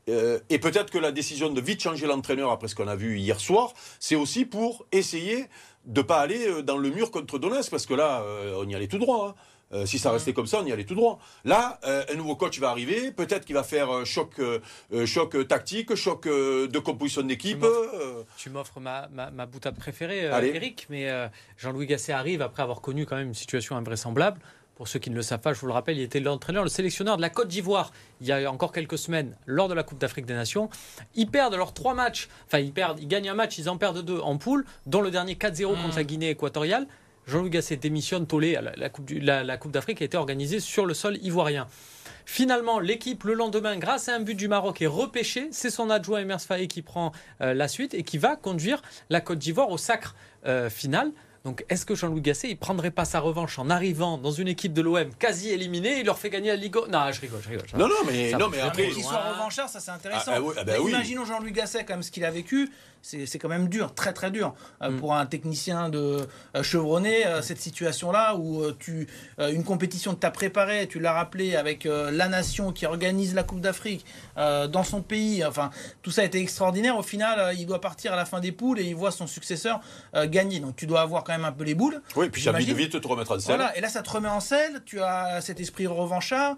Euh, 0.10 0.39
et 0.50 0.60
peut-être 0.60 0.91
que 0.91 0.98
la 0.98 1.12
décision 1.12 1.50
de 1.50 1.62
vite 1.62 1.82
changer 1.82 2.08
l'entraîneur 2.08 2.52
après 2.52 2.67
ce 2.67 2.76
qu'on 2.76 2.89
a 2.89 2.96
vu 2.96 3.19
hier 3.19 3.39
soir, 3.39 3.74
c'est 4.00 4.15
aussi 4.15 4.43
pour 4.43 4.86
essayer 4.91 5.46
de 5.86 6.02
pas 6.02 6.19
aller 6.19 6.46
euh, 6.48 6.62
dans 6.62 6.78
le 6.78 6.89
mur 6.89 7.10
contre 7.10 7.39
Donetsk, 7.39 7.72
parce 7.72 7.86
que 7.86 7.93
là, 7.93 8.22
euh, 8.22 8.62
on 8.62 8.67
y 8.67 8.76
allait 8.76 8.88
tout 8.88 8.98
droit. 8.98 9.30
Hein. 9.30 9.36
Euh, 9.74 9.86
si 9.86 10.00
ça 10.00 10.12
restait 10.12 10.34
comme 10.34 10.48
ça, 10.48 10.60
on 10.62 10.66
y 10.66 10.72
allait 10.72 10.84
tout 10.84 10.96
droin. 10.96 11.18
Là, 11.46 11.80
euh, 11.86 12.04
un 12.12 12.16
nouveau 12.16 12.36
coach 12.36 12.60
va 12.60 12.70
arriver, 12.70 13.12
peut-être 13.12 13.46
qu'il 13.46 13.56
va 13.56 13.64
faire 13.64 13.94
euh, 13.94 14.06
choc, 14.06 14.40
choc 15.06 15.48
tactique, 15.48 15.96
choc 15.96 16.28
de 16.28 16.80
composition 16.80 17.24
d'équipe. 17.24 17.66
Tu 18.38 18.50
m'offres 18.50 18.80
ma, 18.80 19.08
ma, 19.10 19.46
boutade 19.46 19.76
préférée, 19.76 20.24
Eric, 20.24 20.88
mais 20.90 21.10
Jean-Louis 21.58 21.88
Gasset 21.88 22.14
arrive 22.14 22.42
après 22.42 22.64
avoir 22.64 22.82
connu 22.82 23.06
quand 23.06 23.16
même 23.16 23.28
une 23.28 23.34
situation 23.34 23.76
invraisemblable. 23.76 24.40
Pour 24.76 24.88
ceux 24.88 24.98
qui 24.98 25.12
ne 25.12 25.16
le 25.16 25.22
savent 25.22 25.40
pas, 25.40 25.54
je 25.54 25.60
vous 25.60 25.68
le 25.68 25.74
rappelle, 25.74 25.98
il 25.98 26.02
était 26.02 26.20
l'entraîneur, 26.20 26.64
le 26.64 26.70
sélectionneur 26.70 27.16
de 27.18 27.22
la 27.22 27.30
Côte 27.30 27.48
d'Ivoire 27.48 27.92
il 28.22 28.28
y 28.28 28.32
a 28.32 28.52
encore 28.52 28.72
quelques 28.72 28.98
semaines 28.98 29.36
lors 29.46 29.68
de 29.68 29.76
la 29.76 29.84
Coupe 29.84 30.00
d'Afrique 30.00 30.26
des 30.26 30.34
Nations. 30.34 30.70
Ils 31.14 31.30
perdent 31.30 31.54
leurs 31.54 31.74
trois 31.74 31.94
matchs, 31.94 32.28
enfin 32.48 32.58
ils, 32.58 32.74
perdent, 32.74 33.00
ils 33.00 33.08
gagnent 33.08 33.30
un 33.30 33.36
match, 33.36 33.60
ils 33.60 33.70
en 33.70 33.78
perdent 33.78 34.02
deux 34.02 34.20
en 34.20 34.38
poule, 34.38 34.66
dont 34.88 35.02
le 35.02 35.12
dernier 35.12 35.36
4-0 35.36 35.68
contre 35.68 35.88
mmh. 35.88 35.96
la 35.96 36.04
Guinée 36.04 36.30
équatoriale. 36.32 36.88
Jean-Louis 37.28 37.50
Gasset 37.50 37.78
démissionne 37.78 38.28
tolé. 38.28 38.58
La, 38.76 38.90
Coupe, 38.90 39.72
d'Afrique 39.72 40.02
a 40.02 40.06
été 40.06 40.18
organisée 40.18 40.60
sur 40.60 40.86
le 40.86 40.94
sol 40.94 41.18
ivoirien. 41.22 41.68
Finalement, 42.26 42.80
l'équipe, 42.80 43.24
le 43.24 43.34
lendemain, 43.34 43.78
grâce 43.78 44.08
à 44.08 44.16
un 44.16 44.20
but 44.20 44.36
du 44.36 44.48
Maroc, 44.48 44.82
est 44.82 44.88
repêchée. 44.88 45.50
C'est 45.52 45.70
son 45.70 45.90
adjoint 45.90 46.20
Emers 46.20 46.42
Faye 46.42 46.68
qui 46.68 46.82
prend 46.82 47.12
euh, 47.42 47.54
la 47.54 47.68
suite 47.68 47.94
et 47.94 48.04
qui 48.04 48.18
va 48.18 48.36
conduire 48.36 48.82
la 49.10 49.22
Côte 49.22 49.40
d'Ivoire 49.40 49.70
au 49.70 49.78
sacre 49.78 50.16
euh, 50.46 50.70
final 50.70 51.12
Donc 51.44 51.66
est-ce 51.68 51.86
que 51.86 51.94
Jean-Louis 51.94 52.22
Gasset, 52.22 52.50
il 52.50 52.58
prendrait 52.58 52.92
pas 52.92 53.04
sa 53.04 53.20
revanche 53.20 53.60
en 53.60 53.70
arrivant 53.70 54.18
dans 54.18 54.32
une 54.32 54.48
équipe 54.48 54.72
de 54.72 54.82
l'OM 54.82 55.14
quasi 55.20 55.50
éliminée, 55.50 56.00
il 56.00 56.06
leur 56.06 56.18
fait 56.18 56.30
gagner 56.30 56.50
la 56.50 56.56
Ligue 56.56 56.76
Non, 56.90 57.12
je 57.12 57.20
rigole, 57.20 57.42
je 57.44 57.50
rigole. 57.50 57.68
Non, 57.78 57.88
non, 57.88 57.96
mais, 58.06 58.32
non, 58.32 58.48
mais 58.50 58.62
après. 58.62 58.90
Qu'il 58.90 59.04
soit 59.04 59.32
revanchard, 59.34 59.68
ça 59.68 59.82
c'est 59.82 59.92
intéressant. 59.92 60.32
Ah, 60.36 60.54
ah, 60.58 60.64
bah 60.64 60.78
imaginons 60.78 61.26
Jean-Louis 61.26 61.52
Gasset 61.52 61.84
comme 61.84 62.02
ce 62.02 62.12
qu'il 62.12 62.24
a 62.24 62.32
vécu 62.32 62.70
c'est 63.04 63.38
quand 63.38 63.50
même 63.50 63.68
dur, 63.68 63.94
très 63.94 64.14
très 64.14 64.32
dur 64.32 64.56
euh, 64.82 64.90
mm. 64.90 65.00
pour 65.00 65.14
un 65.14 65.26
technicien 65.26 65.90
de 65.90 66.26
euh, 66.56 66.64
chevronné 66.64 67.26
euh, 67.26 67.42
cette 67.42 67.60
situation-là 67.60 68.36
où 68.36 68.64
tu 68.80 69.08
une 69.40 69.64
compétition 69.64 70.16
que 70.16 70.20
tu 70.22 70.28
as 70.28 70.32
préparée, 70.32 70.88
tu 70.88 71.00
l'as 71.00 71.14
rappelé 71.14 71.56
avec 71.56 71.86
la 71.86 72.28
nation 72.28 72.72
qui 72.72 72.86
organise 72.86 73.36
la 73.36 73.44
Coupe 73.44 73.60
d'Afrique 73.60 74.06
dans 74.36 74.84
son 74.84 75.02
pays. 75.02 75.44
Enfin, 75.44 75.70
tout 76.02 76.12
ça 76.12 76.22
a 76.22 76.24
été 76.24 76.40
extraordinaire. 76.40 76.98
Au 76.98 77.04
final, 77.04 77.54
il 77.58 77.66
doit 77.66 77.82
partir 77.82 78.14
à 78.14 78.16
la 78.16 78.26
fin 78.26 78.40
des 78.40 78.52
poules 78.52 78.80
et 78.80 78.84
il 78.84 78.96
voit 78.96 79.12
son 79.12 79.28
successeur 79.28 79.82
gagner. 80.26 80.60
Donc 80.60 80.76
tu 80.76 80.86
dois 80.86 81.02
avoir 81.02 81.24
quand 81.24 81.33
même 81.38 81.46
un 81.46 81.52
peu 81.52 81.63
les 81.63 81.76
boules. 81.76 82.02
Oui, 82.15 82.30
puis 82.30 82.48
envie 82.50 82.65
de 82.65 82.74
vite 82.74 83.00
te 83.00 83.08
remettre 83.08 83.32
en 83.32 83.39
selle. 83.39 83.56
Voilà, 83.58 83.78
et 83.78 83.82
là 83.82 83.89
ça 83.89 84.02
te 84.02 84.10
remet 84.10 84.30
en 84.30 84.39
selle. 84.39 84.82
Tu 84.86 85.02
as 85.02 85.41
cet 85.41 85.60
esprit 85.60 85.88
revanchard. 85.88 86.56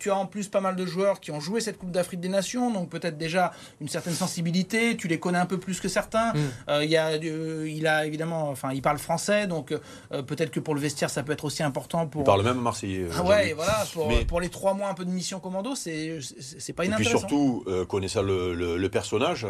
tu 0.00 0.10
as 0.10 0.16
en 0.16 0.26
plus 0.26 0.48
pas 0.48 0.60
mal 0.60 0.76
de 0.76 0.86
joueurs 0.86 1.20
qui 1.20 1.30
ont 1.30 1.40
joué 1.40 1.60
cette 1.60 1.78
Coupe 1.78 1.90
d'Afrique 1.90 2.20
des 2.20 2.28
Nations, 2.28 2.70
donc 2.70 2.88
peut-être 2.90 3.16
déjà 3.16 3.52
une 3.80 3.88
certaine 3.88 4.14
sensibilité. 4.14 4.96
Tu 4.96 5.08
les 5.08 5.18
connais 5.18 5.38
un 5.38 5.46
peu 5.46 5.58
plus 5.58 5.74
certains. 5.88 6.32
Mm. 6.32 6.38
Euh, 6.68 6.84
il, 6.84 6.90
y 6.90 6.96
a, 6.96 7.08
euh, 7.10 7.68
il 7.68 7.86
a 7.86 8.06
évidemment, 8.06 8.48
enfin, 8.50 8.72
il 8.72 8.82
parle 8.82 8.98
français, 8.98 9.46
donc 9.46 9.72
euh, 9.72 10.22
peut-être 10.22 10.50
que 10.50 10.60
pour 10.60 10.74
le 10.74 10.80
vestiaire, 10.80 11.10
ça 11.10 11.22
peut 11.22 11.32
être 11.32 11.44
aussi 11.44 11.62
important. 11.62 12.06
Pour... 12.06 12.22
Il 12.22 12.24
parle 12.24 12.42
même 12.42 12.60
marseillais. 12.60 13.06
Ah 13.16 13.22
ouais, 13.22 13.52
voilà, 13.52 13.84
pour, 13.92 14.10
pour, 14.26 14.40
les 14.40 14.48
trois 14.48 14.74
mois 14.74 14.88
un 14.88 14.94
peu 14.94 15.04
de 15.04 15.10
mission 15.10 15.40
commando, 15.40 15.74
c'est 15.74 16.18
c'est 16.20 16.72
pas 16.72 16.84
inintéressant. 16.84 17.18
Et 17.18 17.20
puis 17.20 17.36
surtout, 17.36 17.64
connaissant 17.88 18.22
le, 18.22 18.54
le, 18.54 18.88
personnage, 18.88 19.46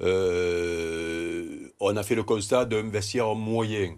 on 0.00 1.96
a 1.96 2.02
fait 2.02 2.14
le 2.14 2.22
constat 2.22 2.64
d'un 2.64 2.88
vestiaire 2.88 3.34
moyen. 3.34 3.94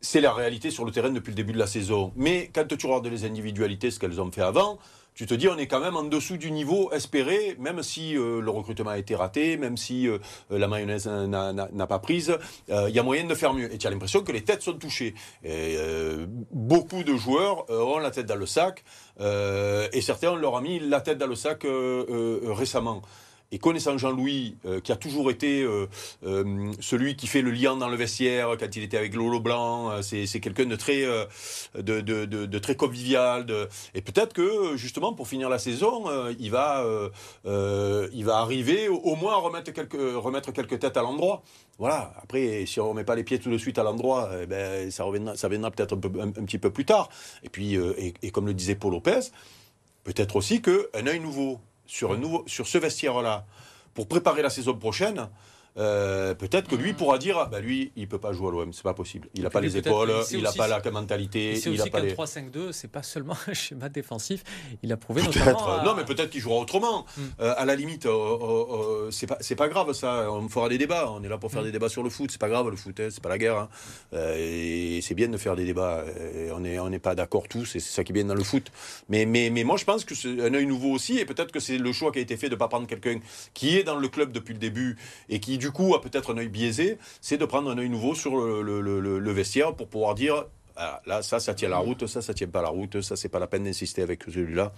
C'est 0.00 0.20
la 0.20 0.32
réalité 0.32 0.70
sur 0.70 0.84
le 0.84 0.92
terrain 0.92 1.10
depuis 1.10 1.30
le 1.30 1.36
début 1.36 1.52
de 1.52 1.58
la 1.58 1.66
saison. 1.66 2.12
Mais 2.16 2.50
quand 2.54 2.66
tu 2.76 2.86
regardes 2.86 3.06
les 3.06 3.24
individualités, 3.24 3.90
ce 3.90 3.98
qu'elles 3.98 4.20
ont 4.20 4.30
fait 4.30 4.42
avant, 4.42 4.78
tu 5.16 5.24
te 5.24 5.32
dis 5.32 5.48
on 5.48 5.56
est 5.56 5.66
quand 5.66 5.80
même 5.80 5.96
en 5.96 6.04
dessous 6.04 6.36
du 6.36 6.52
niveau 6.52 6.92
espéré, 6.92 7.56
même 7.58 7.82
si 7.82 8.16
euh, 8.16 8.40
le 8.40 8.50
recrutement 8.50 8.90
a 8.90 8.98
été 8.98 9.14
raté, 9.16 9.56
même 9.56 9.78
si 9.78 10.06
euh, 10.06 10.18
la 10.50 10.68
mayonnaise 10.68 11.08
n'a 11.08 11.86
pas 11.86 11.98
prise, 11.98 12.36
il 12.68 12.90
y 12.90 12.98
a 12.98 13.02
moyen 13.02 13.24
de 13.24 13.34
faire 13.34 13.54
mieux. 13.54 13.72
Et 13.72 13.78
tu 13.78 13.86
as 13.86 13.90
l'impression 13.90 14.22
que 14.22 14.30
les 14.30 14.44
têtes 14.44 14.60
sont 14.60 14.74
touchées. 14.74 15.14
Et, 15.42 15.76
euh, 15.78 16.26
beaucoup 16.52 17.02
de 17.02 17.16
joueurs 17.16 17.68
ont 17.70 17.98
la 17.98 18.10
tête 18.10 18.26
dans 18.26 18.36
le 18.36 18.44
sac, 18.44 18.84
et 19.18 20.00
certains 20.02 20.32
on 20.32 20.36
leur 20.36 20.54
a 20.54 20.60
mis 20.60 20.80
la 20.80 21.00
tête 21.00 21.16
dans 21.16 21.26
le 21.26 21.34
sac 21.34 21.66
récemment. 21.66 23.00
Et 23.52 23.58
connaissant 23.58 23.96
Jean-Louis, 23.96 24.56
euh, 24.66 24.80
qui 24.80 24.90
a 24.90 24.96
toujours 24.96 25.30
été 25.30 25.62
euh, 25.62 25.86
euh, 26.24 26.72
celui 26.80 27.14
qui 27.14 27.28
fait 27.28 27.42
le 27.42 27.52
lien 27.52 27.76
dans 27.76 27.88
le 27.88 27.96
vestiaire 27.96 28.56
quand 28.58 28.74
il 28.74 28.82
était 28.82 28.96
avec 28.96 29.14
Lolo 29.14 29.38
Blanc, 29.38 30.02
c'est, 30.02 30.26
quelqu'un 30.40 30.66
de 30.66 30.74
très, 30.74 31.04
de, 31.76 32.58
très 32.58 32.74
convivial. 32.74 33.46
Et 33.94 34.02
peut-être 34.02 34.32
que 34.32 34.76
justement 34.76 35.12
pour 35.12 35.28
finir 35.28 35.48
la 35.48 35.58
saison, 35.58 36.04
il 36.38 36.50
va, 36.50 36.84
il 37.44 38.24
va 38.24 38.38
arriver 38.38 38.88
au, 38.88 39.14
moins 39.14 39.34
à 39.34 39.36
remettre 39.36 39.72
quelques, 39.72 39.94
remettre 39.94 40.52
quelques 40.52 40.78
têtes 40.80 40.96
à 40.96 41.02
l'endroit. 41.02 41.42
Voilà. 41.78 42.12
Après, 42.22 42.64
si 42.66 42.80
on 42.80 42.84
ne 42.84 42.88
remet 42.90 43.04
pas 43.04 43.14
les 43.14 43.24
pieds 43.24 43.38
tout 43.38 43.50
de 43.50 43.58
suite 43.58 43.78
à 43.78 43.82
l'endroit, 43.82 44.30
eh 44.42 44.46
ben, 44.46 44.90
ça 44.90 45.04
reviendra, 45.04 45.36
ça 45.36 45.48
viendra 45.48 45.70
peut-être 45.70 45.94
un, 45.94 46.30
petit 46.30 46.58
peu 46.58 46.70
plus 46.70 46.84
tard. 46.84 47.08
Et 47.42 47.48
puis, 47.48 47.74
et, 47.74 48.14
et 48.22 48.30
comme 48.30 48.46
le 48.46 48.54
disait 48.54 48.74
Paul 48.74 48.92
Lopez, 48.92 49.30
peut-être 50.04 50.36
aussi 50.36 50.62
qu'un 50.62 51.06
œil 51.06 51.20
nouveau 51.20 51.60
sur, 51.86 52.12
un 52.12 52.16
nouveau, 52.16 52.44
sur 52.46 52.66
ce 52.66 52.78
vestiaire-là 52.78 53.46
pour 53.94 54.08
préparer 54.08 54.42
la 54.42 54.50
saison 54.50 54.74
prochaine, 54.74 55.28
euh, 55.78 56.34
peut-être 56.34 56.68
que 56.68 56.76
lui 56.76 56.92
mm. 56.92 56.96
pourra 56.96 57.18
dire, 57.18 57.48
bah 57.50 57.60
lui, 57.60 57.92
il 57.96 58.08
peut 58.08 58.18
pas 58.18 58.32
jouer 58.32 58.48
à 58.48 58.50
l'OM, 58.50 58.72
c'est 58.72 58.82
pas 58.82 58.94
possible. 58.94 59.28
Il 59.34 59.42
n'a 59.42 59.50
pas 59.50 59.60
les 59.60 59.76
épaules, 59.76 60.12
il 60.30 60.42
n'a 60.42 60.52
pas 60.52 60.68
la 60.68 60.80
mentalité. 60.90 61.56
C'est 61.56 61.70
aussi 61.70 61.90
qu'un 61.90 62.00
les... 62.00 62.14
3-5-2, 62.14 62.72
c'est 62.72 62.90
pas 62.90 63.02
seulement 63.02 63.36
un 63.46 63.54
schéma 63.54 63.88
défensif. 63.88 64.42
Il 64.82 64.92
a 64.92 64.96
prouvé 64.96 65.22
notamment. 65.22 65.82
Non, 65.84 65.94
mais 65.94 66.04
peut-être 66.04 66.30
qu'il 66.30 66.40
jouera 66.40 66.60
autrement. 66.60 67.04
Mm. 67.16 67.22
Euh, 67.40 67.54
à 67.56 67.64
la 67.64 67.76
limite, 67.76 68.06
euh, 68.06 69.10
c'est 69.10 69.26
pas, 69.26 69.38
pas 69.56 69.68
grave 69.68 69.92
ça. 69.92 70.30
On 70.30 70.48
fera 70.48 70.68
des 70.68 70.78
débats. 70.78 71.10
On 71.10 71.22
est 71.22 71.28
là 71.28 71.38
pour 71.38 71.50
faire 71.50 71.62
mm. 71.62 71.66
des 71.66 71.72
débats 71.72 71.88
sur 71.88 72.02
le 72.02 72.10
foot. 72.10 72.30
C'est 72.30 72.40
pas 72.40 72.48
grave 72.48 72.68
le 72.68 72.76
foot, 72.76 72.98
hein, 73.00 73.08
c'est 73.10 73.22
pas 73.22 73.28
la 73.28 73.38
guerre. 73.38 73.56
Hein. 73.58 73.68
et 74.36 75.00
c'est 75.02 75.14
bien 75.14 75.28
de 75.28 75.36
faire 75.36 75.56
des 75.56 75.64
débats. 75.64 76.04
on 76.52 76.60
n'est 76.60 76.78
on 76.78 76.90
est 76.90 76.98
pas 76.98 77.14
d'accord 77.14 77.48
tous, 77.48 77.76
et 77.76 77.80
c'est 77.80 77.90
ça 77.90 78.04
qui 78.04 78.12
est 78.12 78.14
bien 78.14 78.24
dans 78.24 78.34
le 78.34 78.44
foot. 78.44 78.70
Mais, 79.08 79.26
mais, 79.26 79.50
mais 79.50 79.64
moi, 79.64 79.76
je 79.76 79.84
pense 79.84 80.04
que 80.04 80.14
c'est 80.14 80.40
un 80.40 80.54
œil 80.54 80.66
nouveau 80.66 80.90
aussi, 80.90 81.18
et 81.18 81.24
peut-être 81.24 81.52
que 81.52 81.60
c'est 81.60 81.78
le 81.78 81.92
choix 81.92 82.12
qui 82.12 82.18
a 82.18 82.22
été 82.22 82.36
fait 82.36 82.48
de 82.48 82.54
ne 82.54 82.58
pas 82.58 82.68
prendre 82.68 82.86
quelqu'un 82.86 83.20
qui 83.54 83.76
est 83.76 83.84
dans 83.84 83.96
le 83.96 84.08
club 84.08 84.32
depuis 84.32 84.54
le 84.54 84.58
début 84.58 84.96
et 85.28 85.40
qui 85.40 85.58
du 85.58 85.65
coup 85.70 85.94
a 85.94 86.00
peut-être 86.00 86.34
un 86.34 86.38
œil 86.38 86.48
biaisé, 86.48 86.98
c'est 87.20 87.36
de 87.36 87.44
prendre 87.44 87.70
un 87.70 87.78
œil 87.78 87.88
nouveau 87.88 88.14
sur 88.14 88.36
le, 88.36 89.32
vestiaire 89.32 89.74
pour 89.74 89.88
pouvoir 89.88 90.14
dire 90.14 90.46
ah, 90.78 91.00
là, 91.06 91.22
ça, 91.22 91.40
ça 91.40 91.54
tient 91.54 91.70
la 91.70 91.78
route, 91.78 92.06
ça, 92.06 92.20
ça 92.20 92.34
tient 92.34 92.48
pas 92.48 92.60
la 92.60 92.68
route, 92.68 93.00
ça, 93.00 93.16
c'est 93.16 93.30
pas 93.30 93.38
la 93.38 93.46
peine 93.46 93.64
d'insister 93.64 94.02
avec 94.02 94.24
celui-là. 94.24 94.72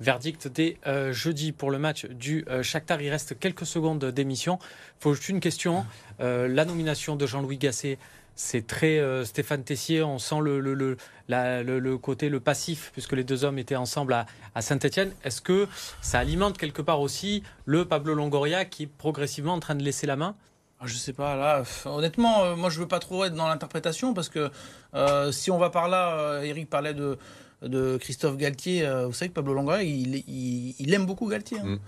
Verdict 0.00 0.46
dès 0.46 0.76
euh, 0.86 1.12
jeudi 1.12 1.50
pour 1.50 1.72
le 1.72 1.78
match 1.78 2.06
du 2.06 2.44
euh, 2.48 2.62
Shakhtar. 2.62 3.02
Il 3.02 3.10
reste 3.10 3.38
quelques 3.38 3.66
secondes 3.66 4.04
d'émission. 4.04 4.60
Faut 5.00 5.14
juste 5.14 5.28
une 5.28 5.40
question. 5.40 5.84
Euh, 6.20 6.46
la 6.46 6.64
nomination 6.64 7.16
de 7.16 7.26
Jean-Louis 7.26 7.58
Gasset, 7.58 7.98
c'est 8.40 8.66
très 8.66 9.02
Stéphane 9.24 9.64
Tessier. 9.64 10.02
On 10.02 10.18
sent 10.18 10.40
le, 10.40 10.60
le, 10.60 10.74
le, 10.74 11.98
côté, 11.98 12.28
le 12.28 12.40
passif, 12.40 12.90
puisque 12.92 13.12
les 13.12 13.24
deux 13.24 13.44
hommes 13.44 13.58
étaient 13.58 13.76
ensemble 13.76 14.12
à, 14.12 14.26
à 14.54 14.62
Saint-Etienne. 14.62 15.12
Est-ce 15.24 15.40
que 15.40 15.66
ça 16.00 16.20
alimente 16.20 16.56
quelque 16.56 16.80
part 16.82 17.00
aussi 17.00 17.42
le 17.64 17.84
Pablo 17.84 18.14
Longoria 18.14 18.64
qui 18.64 18.84
est 18.84 18.86
progressivement 18.86 19.54
en 19.54 19.60
train 19.60 19.74
de 19.74 19.82
laisser 19.82 20.06
la 20.06 20.16
main? 20.16 20.36
Ah, 20.80 20.84
je 20.86 20.94
sais 20.94 21.12
pas, 21.12 21.34
là, 21.34 21.64
honnêtement, 21.86 22.44
euh, 22.44 22.54
moi 22.54 22.70
je 22.70 22.78
veux 22.78 22.86
pas 22.86 23.00
trop 23.00 23.24
être 23.24 23.34
dans 23.34 23.48
l'interprétation 23.48 24.14
parce 24.14 24.28
que 24.28 24.48
euh, 24.94 25.32
si 25.32 25.50
on 25.50 25.58
va 25.58 25.70
par 25.70 25.88
là, 25.88 26.16
euh, 26.16 26.42
Eric 26.42 26.70
parlait 26.70 26.94
de, 26.94 27.18
de 27.62 27.96
Christophe 27.96 28.36
Galtier, 28.36 28.88
vous 29.06 29.12
savez 29.12 29.30
que 29.30 29.34
Pablo 29.34 29.54
Longoria, 29.54 29.82
il, 29.82 30.22
il, 30.78 30.94
aime 30.94 31.04
beaucoup 31.04 31.26
Galtier. 31.26 31.58
Hein. 31.58 31.78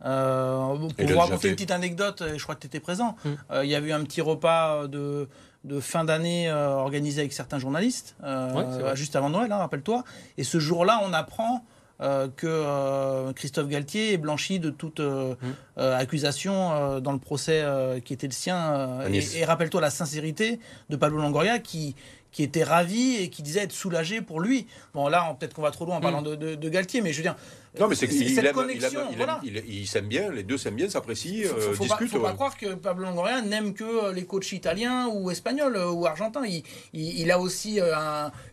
Mm. 0.00 0.88
pour 0.96 1.06
vous 1.06 1.18
raconter 1.18 1.48
une 1.48 1.54
petite 1.54 1.72
anecdote, 1.72 2.22
je 2.36 2.42
crois 2.42 2.54
que 2.54 2.60
tu 2.60 2.68
étais 2.68 2.78
présent, 2.78 3.16
mm. 3.24 3.30
il 3.64 3.68
y 3.68 3.74
a 3.74 3.80
eu 3.80 3.90
un 3.90 4.04
petit 4.04 4.20
repas 4.20 4.86
de, 4.86 5.28
de 5.66 5.80
fin 5.80 6.04
d'année 6.04 6.50
organisé 6.50 7.20
avec 7.20 7.32
certains 7.32 7.58
journalistes, 7.58 8.16
juste 8.94 9.16
avant 9.16 9.30
Noël, 9.30 9.52
hein, 9.52 9.58
rappelle-toi, 9.58 10.04
et 10.38 10.44
ce 10.44 10.58
jour-là, 10.58 11.00
on 11.04 11.12
apprend 11.12 11.64
euh, 12.02 12.28
que 12.36 12.46
euh, 12.46 13.32
Christophe 13.32 13.68
Galtier 13.68 14.12
est 14.12 14.18
blanchi 14.18 14.60
de 14.60 14.68
toute 14.68 15.00
euh, 15.00 15.34
mmh. 15.40 15.80
accusation 15.80 17.00
dans 17.00 17.12
le 17.12 17.18
procès 17.18 17.64
qui 18.04 18.12
était 18.12 18.26
le 18.26 18.32
sien. 18.32 19.00
et, 19.10 19.44
rappelle-toi 19.44 19.80
la 19.80 19.90
sincérité 19.90 20.60
de 20.90 20.96
Pablo 20.96 21.18
Longoria 21.18 21.58
qui, 21.58 21.94
qui 22.32 22.42
était 22.42 22.64
ravi 22.64 23.16
et 23.16 23.30
qui 23.30 23.42
disait 23.42 23.60
être 23.60 23.72
soulagé 23.72 24.20
pour 24.20 24.40
lui. 24.40 24.66
Bon, 24.92 25.08
là, 25.08 25.34
peut-être 25.38 25.54
qu'on 25.54 25.62
va 25.62 25.70
trop 25.70 25.86
loin 25.86 25.96
en 25.96 26.00
parlant 26.00 26.20
mmh. 26.20 26.36
de, 26.36 26.68
Galtier, 26.68 27.00
mais 27.00 27.12
je 27.12 27.18
veux 27.18 27.22
dire. 27.22 27.36
Non, 27.80 27.88
mais 27.88 27.94
c'est 27.94 28.08
qu'il 28.08 28.22
il 28.22 29.86
s'aime 29.86 30.06
bien, 30.06 30.30
les 30.30 30.42
deux 30.42 30.58
s'aiment 30.58 30.76
bien, 30.76 30.88
s'apprécient, 30.88 31.52
discutent. 31.78 32.00
Il 32.00 32.04
ne 32.04 32.08
faut 32.08 32.20
pas 32.20 32.32
croire 32.32 32.56
que 32.56 32.74
Pablo 32.74 33.04
Longoria 33.04 33.42
n'aime 33.42 33.74
que 33.74 34.12
les 34.12 34.24
coachs 34.24 34.52
italiens 34.52 35.08
ou 35.08 35.30
espagnols 35.30 35.76
ou 35.76 36.06
argentins. 36.06 36.44
Il, 36.92 37.30
a 37.30 37.38
aussi 37.38 37.80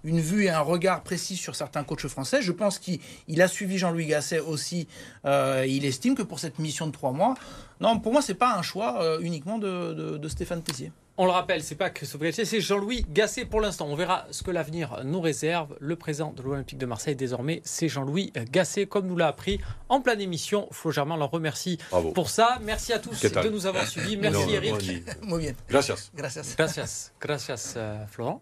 une 0.03 0.19
vue 0.19 0.45
et 0.45 0.49
un 0.49 0.61
regard 0.61 1.03
précis 1.03 1.35
sur 1.35 1.55
certains 1.55 1.83
coachs 1.83 2.07
français. 2.07 2.41
Je 2.41 2.51
pense 2.51 2.79
qu'il 2.79 3.41
a 3.41 3.47
suivi 3.47 3.77
Jean-Louis 3.77 4.07
Gasset 4.07 4.39
aussi. 4.39 4.87
il 5.25 5.85
estime 5.85 6.15
que 6.15 6.23
pour 6.23 6.39
cette 6.39 6.59
mission 6.59 6.87
de 6.87 6.91
trois 6.91 7.11
mois, 7.11 7.35
non, 7.79 7.99
pour 7.99 8.13
moi, 8.13 8.21
c'est 8.21 8.33
pas 8.33 8.55
un 8.55 8.61
choix 8.61 9.17
uniquement 9.21 9.57
de, 9.57 10.17
de 10.17 10.27
Stéphane 10.27 10.61
Tessier. 10.61 10.91
On 11.15 11.25
le 11.25 11.31
rappelle, 11.31 11.61
c'est 11.61 11.75
pas 11.75 11.91
Christophe 11.91 12.21
Galtier, 12.21 12.43
c'est 12.43 12.59
Jean-Louis 12.59 13.05
Gasset 13.07 13.45
pour 13.45 13.61
l'instant. 13.61 13.85
On 13.87 13.95
verra 13.95 14.25
ce 14.31 14.41
que 14.41 14.49
l'avenir 14.49 15.01
nous 15.03 15.21
réserve. 15.21 15.77
Le 15.79 15.95
président 15.95 16.33
de 16.35 16.41
l'Olympique 16.41 16.79
de 16.79 16.87
Marseille, 16.87 17.15
désormais, 17.15 17.61
c'est 17.63 17.87
Jean-Louis 17.87 18.33
Gasset, 18.51 18.87
comme 18.87 19.05
nous 19.05 19.15
l'a 19.15 19.27
appris 19.27 19.59
en 19.89 20.01
pleine 20.01 20.21
émission. 20.21 20.67
Flo 20.71 20.89
Germain 20.89 21.15
l'en 21.15 21.27
remercie 21.27 21.77
pour 22.15 22.31
ça. 22.31 22.57
Merci 22.63 22.93
à 22.93 22.99
tous 22.99 23.21
de 23.21 23.49
nous 23.49 23.67
avoir 23.67 23.85
suivis. 23.85 24.17
Merci 24.17 24.53
Eric. 24.53 25.03
Muy 25.21 25.39
bien. 25.39 25.53
Gracias. 25.69 26.09
Gracias. 26.15 26.55
Gracias. 26.57 27.11
Gracias, 27.21 27.73
euh, 27.77 28.03
Florent. 28.07 28.41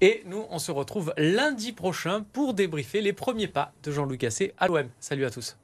Et 0.00 0.24
nous, 0.26 0.44
on 0.50 0.58
se 0.58 0.72
retrouve 0.72 1.14
lundi 1.16 1.70
prochain 1.70 2.24
pour 2.32 2.54
débriefer 2.54 3.00
les 3.00 3.12
premiers 3.12 3.46
pas 3.46 3.72
de 3.84 3.92
Jean-Louis 3.92 4.18
Gasset 4.18 4.54
à 4.58 4.66
l'OM. 4.66 4.88
Salut 4.98 5.24
à 5.24 5.30
tous. 5.30 5.56